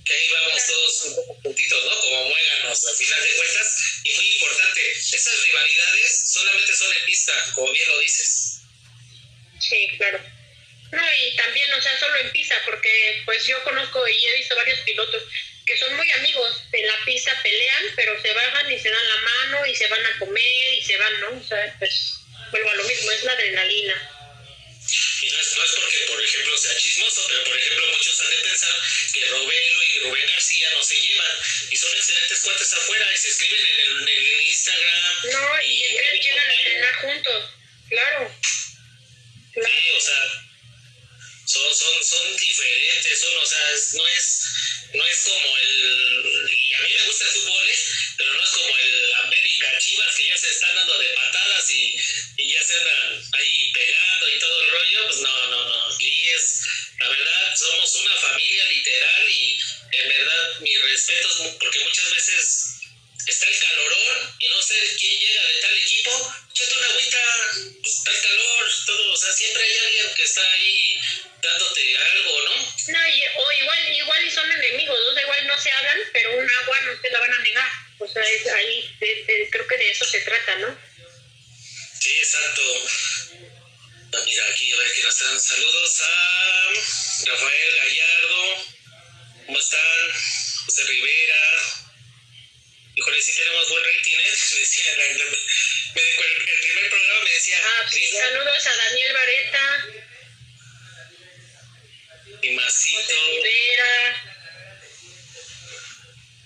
[0.05, 2.00] que ahí vamos todos un poco puntitos, ¿no?
[2.00, 4.00] Como muéganos, al final de cuentas.
[4.05, 8.61] Y muy importante, esas rivalidades solamente son en pista, como bien lo dices.
[9.61, 10.18] Sí, claro.
[10.92, 14.55] No, y también, o sea, solo en pista, porque pues yo conozco y he visto
[14.57, 15.22] varios pilotos
[15.64, 19.20] que son muy amigos, en la pista pelean, pero se bajan y se dan la
[19.20, 21.40] mano y se van a comer y se van, ¿no?
[21.40, 22.14] O sea, pues
[22.50, 24.11] vuelvo a lo mismo, es la adrenalina.
[25.22, 28.30] Y no es, no es porque, por ejemplo, sea chismoso, pero por ejemplo, muchos han
[28.30, 28.74] de pensar
[29.12, 31.36] que Robelo y Rubén García no se llevan
[31.70, 35.16] y son excelentes cuates afuera y se escriben en el, en el Instagram.
[35.32, 37.51] No, y, y ellos llegan a entrenar juntos,
[37.88, 38.36] claro.
[39.53, 39.68] claro.
[39.68, 40.43] Sí, o sea,
[41.47, 44.43] son, son, son diferentes, son, o sea, no es,
[44.95, 47.78] no es como el, y a mí me gusta el fútbol, ¿eh?
[48.16, 51.95] pero no es como el América Chivas que ya se están dando de patadas y,
[52.38, 56.28] y ya se andan ahí pegando y todo el rollo, pues no, no, no, aquí
[56.30, 56.62] es,
[57.01, 59.41] la verdad, somos una familia literal y
[60.03, 62.74] en verdad mis respetos, porque muchas veces
[63.26, 67.18] está el calorón y no sé quién llega de tal equipo, échate una agüita,
[67.82, 71.00] pues, está el calor, todo, o sea, siempre hay alguien que está ahí
[71.42, 72.55] dándote algo, ¿no?
[72.88, 72.98] No,
[73.36, 76.80] o igual, igual y son enemigos, o sea, igual no se hablan, pero un agua
[76.82, 77.70] no te la van a negar.
[77.98, 78.96] O sea, es ahí
[79.50, 80.76] creo que de eso se trata, ¿no?
[82.00, 82.62] Sí, exacto.
[84.14, 85.40] Ah, mira, aquí a ver que nos están.
[85.40, 86.72] Saludos a
[87.26, 88.82] Rafael Gallardo.
[89.47, 90.12] ¿Cómo están?
[90.66, 91.43] José Rivera.
[92.95, 94.30] Híjole, sí tenemos buen rating, ¿eh?
[94.59, 97.61] Decía, el, el, primer programa me decía.
[97.62, 99.86] Ah, sí, saludos a Daniel Vareta
[102.43, 103.14] y Masito.
[103.26, 104.32] Rivera.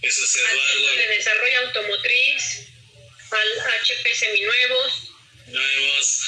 [0.00, 0.88] Jesús Eduardo.
[0.88, 2.42] Al de Desarrollo Automotriz,
[3.30, 4.92] al HP Seminuevos.
[5.46, 6.20] Nuevos.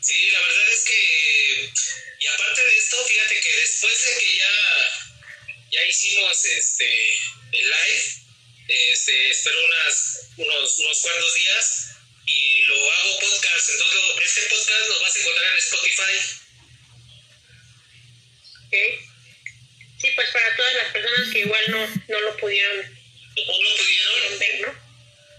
[0.00, 1.72] Sí, la verdad es que,
[2.20, 5.07] y aparte de esto, fíjate que después de que ya,
[5.70, 7.14] ya hicimos este
[7.52, 8.04] el live,
[8.68, 11.88] este, espero unas, unos, unos cuantos días
[12.26, 13.70] y lo hago podcast.
[13.70, 16.38] Entonces, este podcast lo vas a encontrar en Spotify
[20.00, 24.38] Sí, pues para todas las personas que igual no, no lo pudieron, no lo pudieron
[24.38, 24.88] ver, ¿no?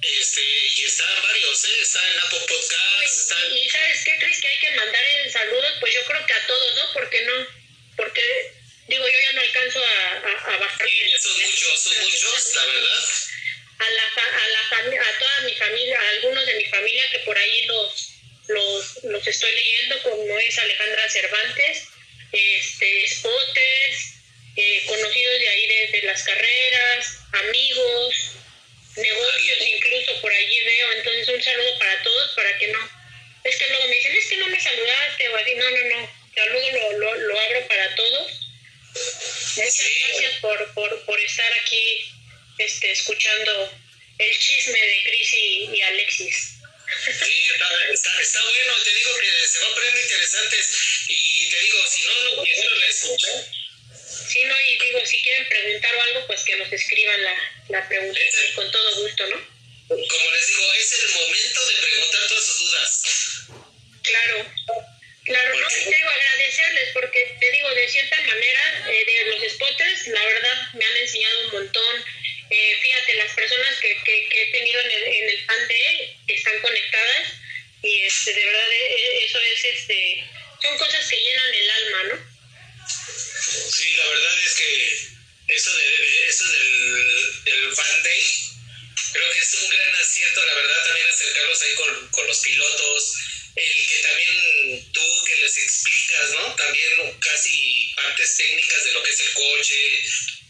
[0.01, 1.81] Este, y están varios, ¿eh?
[1.81, 3.35] Está en Apple Podcasts.
[3.51, 4.41] Y, ¿sabes qué, Cris?
[4.41, 6.93] Que hay que mandar el saludos, pues yo creo que a todos, ¿no?
[6.93, 7.47] Porque no,
[7.95, 8.53] porque,
[8.89, 10.77] Digo, yo ya no alcanzo a, a, a
[11.19, 13.03] son muchos, son muchos, la verdad.
[13.77, 17.65] A, la, a, a toda mi familia, a algunos de mi familia que por ahí
[17.67, 18.13] los,
[18.47, 21.83] los, los estoy leyendo, como es Alejandra Cervantes,
[22.31, 24.13] este, Spotes,
[24.55, 28.15] eh, conocidos de ahí desde las carreras, amigos,
[28.95, 30.91] negocios incluso por allí veo.
[30.93, 32.89] Entonces un saludo para todos, para que no.
[33.43, 35.53] Es que luego me dicen, es que no me saludaste o así.
[35.53, 36.19] No, no, no.
[36.35, 38.38] Saludo lo, lo, lo abro para todos.
[39.55, 42.11] Muchas gracias por, por, por estar aquí
[42.57, 43.71] este, escuchando
[44.17, 46.55] el chisme de Cris y, Alexis.
[47.05, 47.47] Sí,
[47.93, 50.69] está, está, bueno, te digo que se va a poner interesantes
[51.07, 53.59] y te digo, si no, no, no la escuchan.
[54.27, 57.35] Sí, no, y digo, si quieren preguntar o algo, pues que nos escriban la,
[57.69, 58.19] la pregunta
[58.55, 59.59] con todo gusto, ¿no?
[59.87, 63.01] Como les digo, es el momento de preguntar todas sus dudas.
[64.03, 64.51] Claro,
[65.29, 70.07] claro, no, te digo agradecerles porque te digo, de cierta manera, eh, de los spotters,
[70.07, 72.05] la verdad me han enseñado un montón
[72.49, 76.59] eh, fíjate, las personas que, que, he tenido en el, en el pan de están
[76.61, 77.33] conectadas
[77.83, 80.27] y este, de verdad eh, eh, eso es, este,
[80.63, 82.29] son cosas que llenan el alma, ¿no?
[83.71, 88.23] Sí, la verdad es que eso, de, eso del, del fan day
[89.13, 93.13] creo que es un gran acierto, la verdad, también acercarlos ahí con, con los pilotos,
[93.59, 96.55] el que también tú que les explicas, ¿no?
[96.55, 100.03] También casi partes técnicas de lo que es el coche,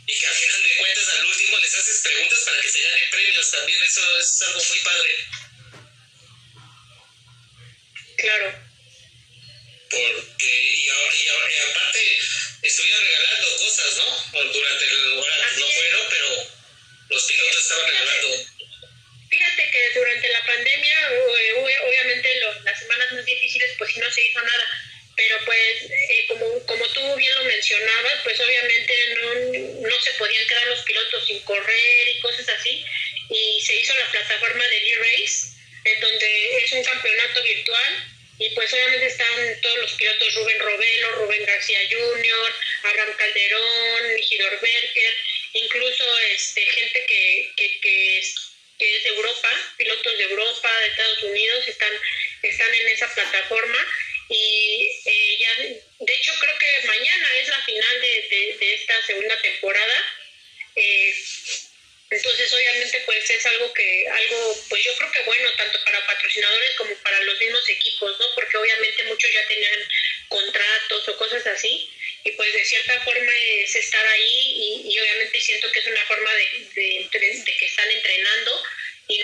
[0.09, 3.09] y que al final de cuentas al último les haces preguntas para que se ganen
[3.11, 5.11] premios también eso es algo muy padre.
[8.17, 8.69] Claro.
[9.89, 12.19] Porque y, y, aparte
[12.63, 16.47] estuvieron regalando cosas no durante el no fueron pero
[17.09, 18.45] los pilotos estaban regalando
[19.39, 20.95] fíjate que durante la pandemia
[21.83, 22.29] obviamente
[22.63, 24.65] las semanas más difíciles pues no se hizo nada
[25.19, 30.47] pero pues eh, como, como tú bien lo mencionabas, pues obviamente no, no se podían
[30.47, 32.85] quedar los pilotos sin correr y cosas así,
[33.29, 35.47] y se hizo la plataforma de E-Race,
[35.83, 38.07] en donde es un campeonato virtual,
[38.39, 44.59] y pues obviamente están todos los pilotos, Rubén Robelo, Rubén García Jr., Abraham Calderón, Hidor
[44.61, 45.13] Berger,
[45.51, 48.21] incluso este, gente que, que, que,
[48.79, 51.93] que es de Europa, pilotos de Europa, de Estados Unidos, están,
[52.41, 53.77] están en esa plataforma
[54.29, 59.39] y eh, ya, de hecho creo que mañana es la final de, de, esta segunda
[59.41, 60.05] temporada.
[60.75, 61.15] Eh,
[62.11, 66.75] entonces obviamente pues es algo que, algo pues yo creo que bueno tanto para patrocinadores
[66.77, 68.25] como para los mismos equipos, ¿no?
[68.33, 69.87] Porque obviamente muchos ya tenían
[70.29, 71.91] contratos o cosas así
[72.23, 73.31] y pues de cierta forma
[73.63, 77.65] es estar ahí y, y obviamente siento que es una forma de, de, de que
[77.65, 78.63] están entrenando
[79.07, 79.23] y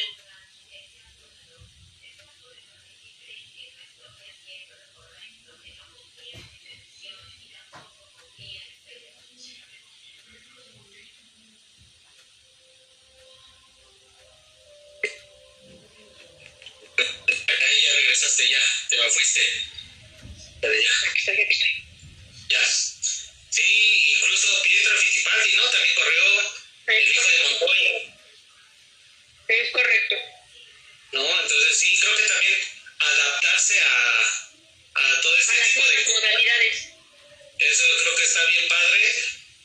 [18.49, 19.41] ya, te me fuiste.
[20.61, 21.45] Ya, ya.
[22.49, 22.84] Ya.
[23.55, 25.63] Sí, incluso Pietro Fittipaldi, ¿no?
[25.69, 26.23] También corrió
[26.87, 27.91] el hijo de Montoya.
[29.47, 30.15] Es correcto.
[31.13, 32.59] No, entonces sí, creo que también
[32.99, 34.21] adaptarse a,
[34.95, 36.75] a todo este tipo de modalidades.
[37.59, 39.15] Eso creo que está bien padre.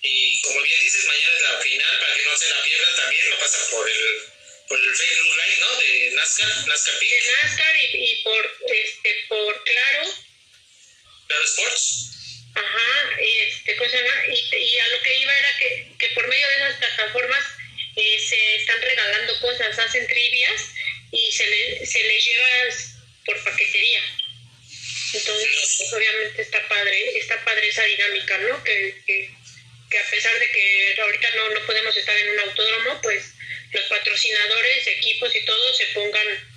[0.02, 3.30] Y como bien dices, mañana es la final, para que no se la pierdan también,
[3.30, 4.22] lo pasa por el
[4.68, 5.76] por el Fake Blue Light, ¿no?
[5.78, 7.10] De NASCAR, NASCAR Peak.
[7.10, 10.14] De NASCAR y, por, este, por Claro.
[11.26, 12.19] Claro Sports.
[12.60, 13.96] Ajá, este, cosa
[14.28, 17.44] y, y a lo que iba era que, que por medio de esas plataformas
[17.96, 20.62] eh, se están regalando cosas, hacen trivias
[21.10, 22.74] y se, le, se les lleva
[23.24, 24.02] por paquetería.
[25.12, 28.62] Entonces, pues, obviamente está padre, está padre esa dinámica, ¿no?
[28.62, 29.30] Que, que,
[29.90, 33.24] que a pesar de que ahorita no, no podemos estar en un autódromo, pues
[33.72, 36.50] los patrocinadores, equipos y todo se pongan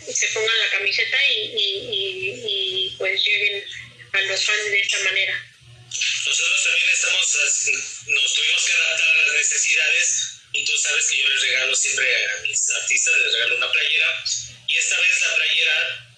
[0.00, 3.64] se pongan la camiseta y, y, pues lleguen
[4.12, 5.49] a los fans de esta manera.
[5.90, 7.36] Nosotros también estamos,
[8.06, 12.30] nos tuvimos que adaptar a las necesidades y tú sabes que yo les regalo siempre
[12.30, 14.24] a mis artistas, les regalo una playera
[14.68, 16.10] y esta vez la playera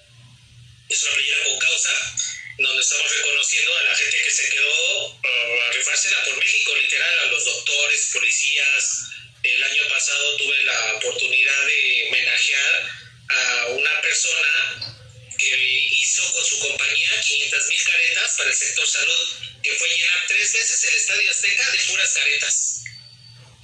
[0.88, 2.14] es una playera con causa
[2.58, 7.18] donde estamos reconociendo a la gente que se quedó uh, a rifársela por México, literal,
[7.20, 9.12] a los doctores, policías,
[9.42, 12.90] el año pasado tuve la oportunidad de homenajear
[13.28, 14.94] a una persona
[15.38, 20.24] que hizo con su compañía 500 mil caretas para el sector salud, que fue llenar
[20.28, 22.82] tres veces el Estadio Azteca de puras caretas.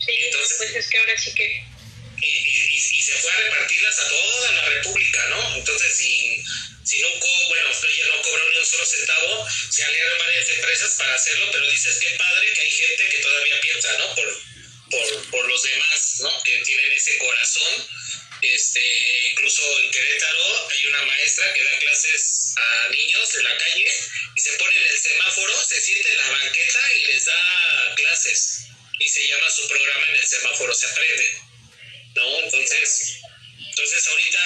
[0.05, 1.65] Sí, Entonces, pues es que ahora sí que...
[2.21, 5.57] Y, se fue a repartirlas a toda la República, ¿no?
[5.57, 6.43] Entonces, si,
[6.85, 7.09] si no,
[7.49, 11.71] bueno, ella no cobró ni un solo centavo, se aliaron varias empresas para hacerlo, pero
[11.71, 14.15] dices que padre que hay gente que todavía piensa, ¿no?
[14.15, 14.43] Por,
[14.91, 16.43] por, por los demás, ¿no?
[16.43, 17.89] Que tienen ese corazón
[18.43, 18.81] Este,
[19.31, 24.18] incluso en Querétaro hay una maestra que da clases a niños de la calle y
[24.49, 28.65] se pone en el semáforo, se siente en la banqueta y les da clases.
[28.99, 31.41] Y se llama su programa en el semáforo se aprende.
[32.15, 32.41] ¿No?
[32.41, 33.21] Entonces,
[33.59, 34.41] entonces ahorita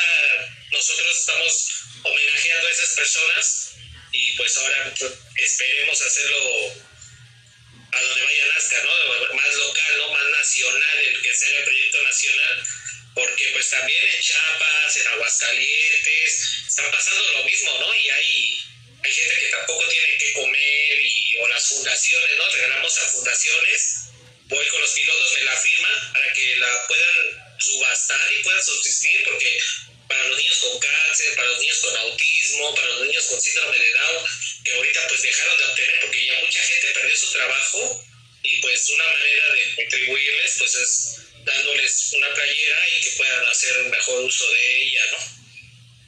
[0.72, 1.70] nosotros estamos
[2.02, 3.72] homenajeando a esas personas
[4.12, 4.94] y pues ahora
[5.36, 6.74] esperemos hacerlo
[7.92, 9.34] a donde vaya Nazca, ¿no?
[9.34, 10.12] Más local, ¿no?
[10.12, 12.66] Más nacional, el que sea el proyecto nacional,
[13.14, 17.94] porque pues también en Chiapas, en Aguascalientes, están pasando lo mismo, ¿no?
[17.94, 18.61] Y hay,
[19.04, 22.48] hay gente que tampoco tiene que comer y, o las fundaciones, ¿no?
[22.48, 23.94] Regalamos a fundaciones,
[24.44, 29.24] voy con los pilotos, me la firman para que la puedan subastar y puedan subsistir,
[29.24, 29.58] porque
[30.08, 33.78] para los niños con cáncer, para los niños con autismo, para los niños con síndrome
[33.78, 34.24] de Down,
[34.64, 38.06] que ahorita pues dejaron de obtener porque ya mucha gente perdió su trabajo
[38.42, 43.84] y pues una manera de contribuirles pues es dándoles una playera y que puedan hacer
[43.84, 45.42] mejor uso de ella, ¿no?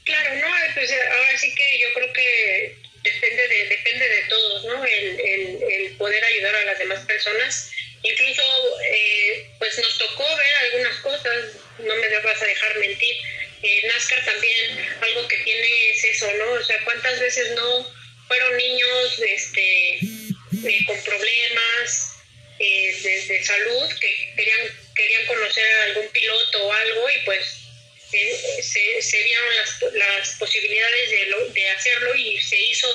[0.04, 4.84] Claro, no, pues ahora sí que yo creo que depende de, depende de todos, ¿no?
[4.84, 7.70] El, el, el poder ayudar a las demás personas.
[8.02, 8.42] Incluso,
[8.90, 11.44] eh, pues nos tocó ver algunas cosas,
[11.78, 13.16] no me vas a dejar mentir,
[13.62, 16.52] eh, NASCAR también algo que tiene es eso, ¿no?
[16.52, 17.94] O sea, ¿cuántas veces no
[18.28, 22.14] fueron niños este, eh, con problemas
[22.58, 24.60] eh, de, salud que querían,
[24.94, 27.63] querían conocer a algún piloto o algo y pues
[28.10, 32.88] se, se, vieron las, las posibilidades de, de hacerlo y se hizo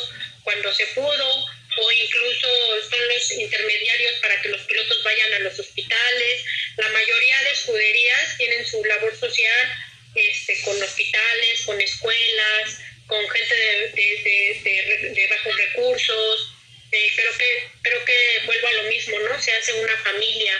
[0.43, 1.45] cuando se pudo
[1.78, 2.47] o incluso
[2.89, 6.43] son los intermediarios para que los pilotos vayan a los hospitales.
[6.78, 9.74] La mayoría de escuderías tienen su labor social
[10.16, 13.55] este, con hospitales, con escuelas, con gente
[13.93, 16.53] de, de, bajos recursos.
[16.91, 19.39] Eh, creo, que, creo que vuelvo a lo mismo, ¿no?
[19.39, 20.53] Se hace una familia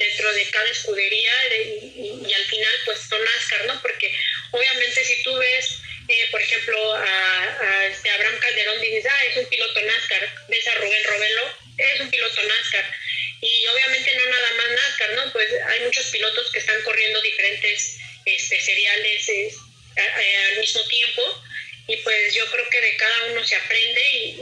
[0.00, 3.80] dentro de cada escudería y, al final pues son NASCAR, ¿no?
[3.82, 4.10] Porque
[4.50, 5.78] obviamente si tú ves,
[6.08, 10.74] eh, por ejemplo, a, este Abraham Calderón, dices, ah, es un piloto NASCAR, ves a
[10.76, 12.84] Rubén Robelo, es un piloto NASCAR.
[13.42, 15.32] Y obviamente no nada más NASCAR, ¿no?
[15.32, 19.28] Pues hay muchos pilotos que están corriendo diferentes este, seriales
[19.96, 21.42] al mismo tiempo.
[21.88, 24.39] Y pues yo creo que de cada uno se aprende y,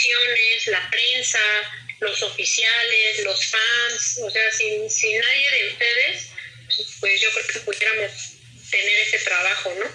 [0.00, 1.38] menciones, la prensa,
[2.00, 6.28] los oficiales, los fans, o sea, sin, sin nadie de ustedes,
[7.00, 8.12] pues yo creo que pudiéramos
[8.70, 9.89] tener ese trabajo, ¿no?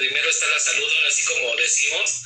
[0.00, 2.22] Primero está la salud, así como decimos,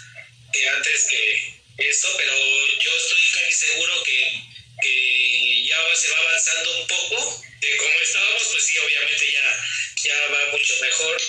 [0.52, 2.32] que antes que esto, pero
[2.78, 4.42] yo estoy casi seguro que,
[4.80, 9.66] que ya se va avanzando un poco de cómo estábamos, pues sí, obviamente ya,
[10.04, 11.20] ya va mucho mejor.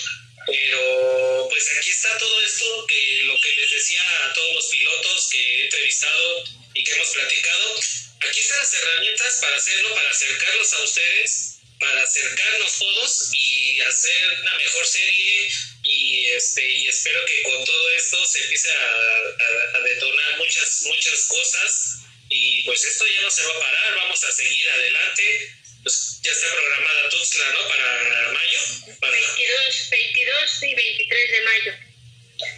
[0.46, 5.28] Pero pues aquí está todo esto, que lo que les decía a todos los pilotos
[5.30, 6.44] que he entrevistado
[6.74, 7.80] y que hemos platicado,
[8.28, 14.40] aquí están las herramientas para hacerlo, para acercarlos a ustedes, para acercarnos todos y hacer
[14.42, 15.50] una mejor serie
[15.88, 20.82] y este y espero que con todo esto se empiece a, a, a detonar muchas
[20.82, 25.56] muchas cosas y pues esto ya no se va a parar, vamos a seguir adelante
[25.86, 27.68] pues ya está programada Tuxtla, ¿no?
[27.68, 28.60] Para mayo.
[28.98, 29.12] Para...
[29.12, 31.72] 22, 22 y 23 de mayo.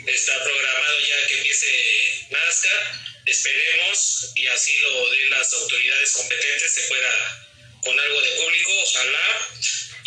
[0.07, 3.03] Está programado ya que empiece Nazca.
[3.27, 7.49] Esperemos y así lo den las autoridades competentes, se pueda
[7.83, 9.49] con algo de público, ojalá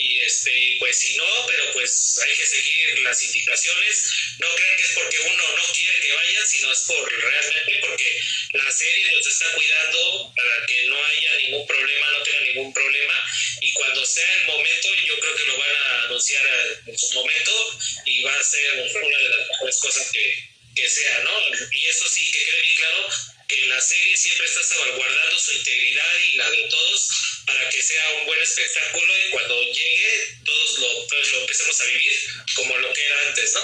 [0.01, 4.11] y este pues si no pero pues hay que seguir las indicaciones.
[4.39, 8.21] No crean que es porque uno no quiere que vayan sino es por realmente porque
[8.53, 13.29] la serie nos está cuidando para que no haya ningún problema no tenga ningún problema.
[13.61, 17.79] Y cuando sea el momento yo creo que lo van a anunciar en su momento
[18.05, 21.39] y va a ser una de las mejores cosas que, que sea no
[21.71, 23.09] y eso sí que quede bien claro
[23.47, 27.09] que la serie siempre está salvaguardando su integridad y la de todos
[27.45, 31.85] para que sea un buen espectáculo y cuando llegue todos lo, todos lo empecemos a
[31.85, 32.11] vivir
[32.55, 33.61] como lo que era antes, ¿no?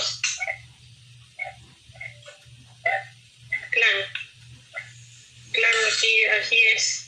[3.72, 4.12] Claro,
[5.54, 7.04] claro, sí, así es.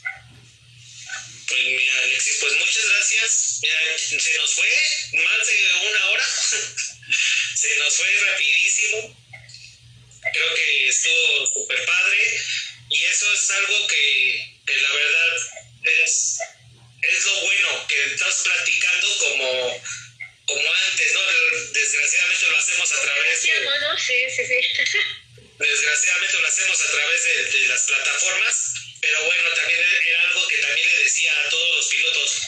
[1.48, 3.58] Pues mira, Alexis, pues muchas gracias.
[3.62, 4.68] Mira, se nos fue
[5.14, 6.26] más de una hora.
[7.56, 9.16] se nos fue rapidísimo.
[10.32, 12.40] Creo que estuvo súper padre.
[12.90, 15.36] Y eso es algo que, que la verdad
[16.04, 16.38] es
[17.02, 19.82] es lo bueno, que estás platicando como,
[20.46, 21.20] como antes, ¿no?
[21.72, 23.60] Desgraciadamente lo hacemos a través de...
[23.60, 23.98] ¿no?
[23.98, 24.82] Sí, sí, sí.
[25.58, 30.56] Desgraciadamente lo hacemos a través de, de, las plataformas, pero bueno, también era algo que
[30.56, 32.40] también le decía a todos los pilotos,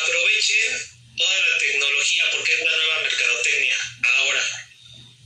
[0.00, 4.68] aprovechen toda la tecnología porque es una nueva mercadotecnia ahora.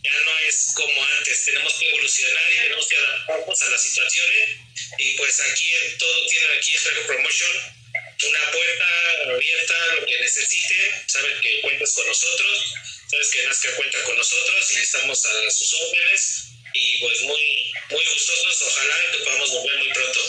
[0.03, 4.51] Ya no es como antes, tenemos que evolucionar y tenemos que adaptarnos a las situaciones
[4.99, 7.76] y pues aquí en todo tienen aquí en Promotion
[8.25, 8.87] una puerta
[9.35, 12.75] abierta, lo que necesiten, saben que cuentas con nosotros,
[13.11, 18.05] sabes que Nazca cuenta con nosotros y estamos a sus órdenes y pues muy, muy
[18.05, 20.21] gustosos, ojalá que podamos volver muy pronto.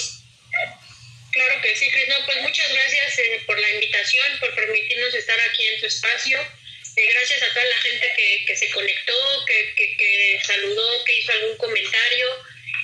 [1.32, 2.08] Claro que sí, Cris.
[2.08, 6.40] No, pues muchas gracias eh, por la invitación, por permitirnos estar aquí en tu espacio.
[6.96, 11.18] Eh, gracias a toda la gente que, que se conectó, que, que, que, saludó, que
[11.20, 12.28] hizo algún comentario.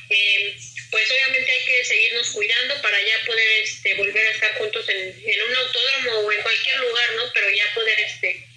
[0.09, 0.55] Eh,
[0.93, 5.23] pues obviamente hay que seguirnos cuidando para ya poder este, volver a estar juntos en,
[5.25, 7.33] en un autódromo o en cualquier lugar, ¿no?
[7.33, 8.47] Pero ya poder este,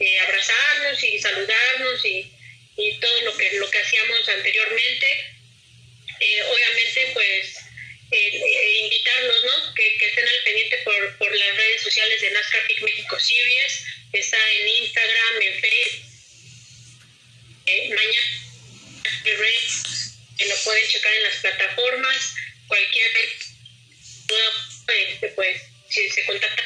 [0.00, 2.30] eh, abrazarnos y saludarnos y,
[2.76, 5.06] y, todo lo que, lo que hacíamos anteriormente.
[6.20, 7.56] Eh, obviamente, pues
[8.10, 9.74] eh, eh invitarlos, ¿no?
[9.74, 13.84] Que, que, estén al pendiente por, por las redes sociales de NASCAR Pick México Series,
[14.12, 16.02] está en Instagram, en Facebook.
[17.88, 18.46] mañana,
[20.44, 22.34] lo pueden checar en plataformas,
[22.68, 23.06] cualquier
[25.16, 26.62] este, pues si se contacta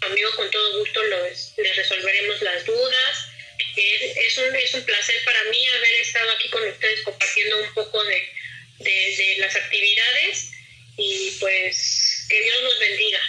[0.00, 3.28] conmigo con todo gusto los, les resolveremos las dudas.
[3.76, 7.74] Es, es, un, es un placer para mí haber estado aquí con ustedes compartiendo un
[7.74, 8.32] poco de,
[8.78, 10.50] de las actividades
[10.98, 13.20] y pues que Dios los bendiga.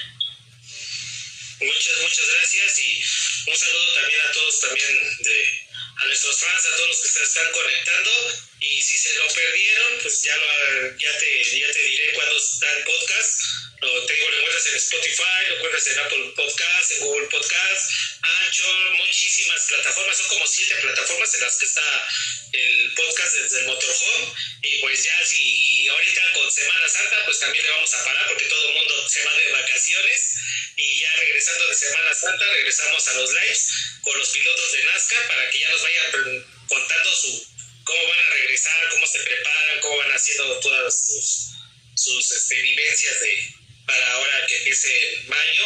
[1.60, 3.04] Muchas, muchas gracias y
[3.50, 7.24] un saludo también a todos también de a nuestros fans, a todos los que se
[7.24, 8.12] están conectando.
[8.60, 12.72] Y si se lo perdieron, pues ya, lo, ya, te, ya te diré cuándo está
[12.78, 13.42] el podcast.
[13.82, 17.92] Lo tengo, lo encuentras en Spotify, lo encuentras en Apple Podcast, en Google Podcast,
[18.24, 20.18] Anchor, muchísimas plataformas.
[20.18, 22.08] Son como siete plataformas en las que está
[22.54, 24.34] el podcast desde el motorhome.
[24.64, 28.46] Y pues ya, si ahorita con Semana Santa, pues también le vamos a parar porque
[28.46, 30.36] todo el mundo se va de vacaciones.
[30.78, 33.72] Y ya regresando de Semana Santa, regresamos a los lives
[34.02, 37.57] con los pilotos de NASCAR para que ya nos vayan contando su
[37.88, 41.56] cómo van a regresar, cómo se preparan, cómo van haciendo todas sus,
[41.96, 43.56] sus este, vivencias de,
[43.86, 45.66] para ahora que empiece mayo,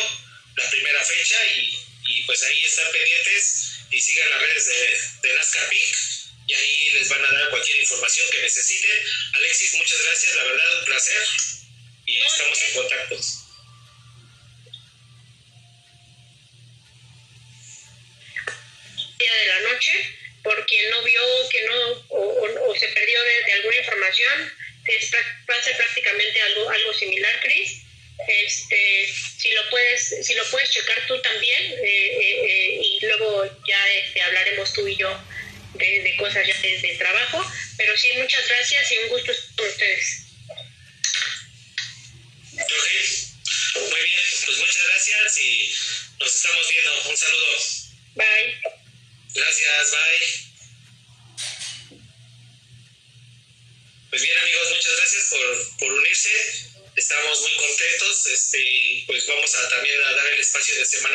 [0.55, 5.33] la primera fecha, y, y, pues ahí están pendientes y sigan las redes de, de
[5.33, 5.97] NASCAR Peak
[6.47, 8.99] y ahí les van a dar cualquier información que necesiten.
[9.33, 11.27] Alexis, muchas gracias, la verdad, un placer
[12.05, 13.19] y estamos en contacto.
[30.71, 35.09] Checar tú también, eh, eh, eh, y luego ya este, hablaremos tú y yo
[35.75, 37.45] de, cosas ya de, trabajo.
[37.77, 39.31] Pero sí, muchas gracias y un gusto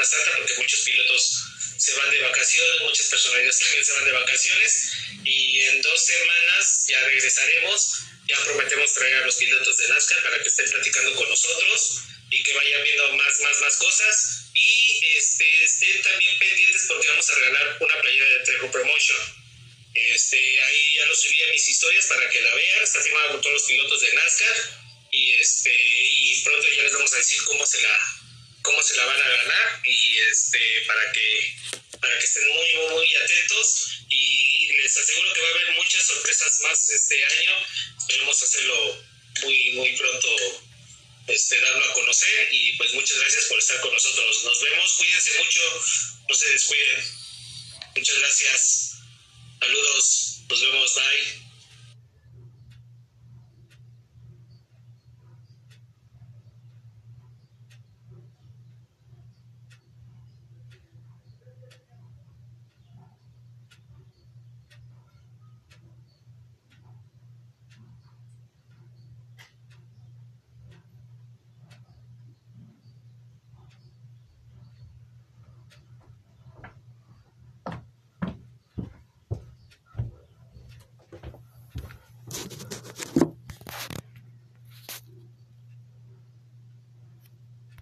[0.06, 1.42] Santa porque muchos pilotos
[1.78, 4.92] se van de vacaciones, muchas personalidades también se van de vacaciones
[5.24, 8.02] y en dos semanas ya regresaremos.
[8.28, 11.25] Ya prometemos traer a los pilotos de NASCAR para que estén platicando con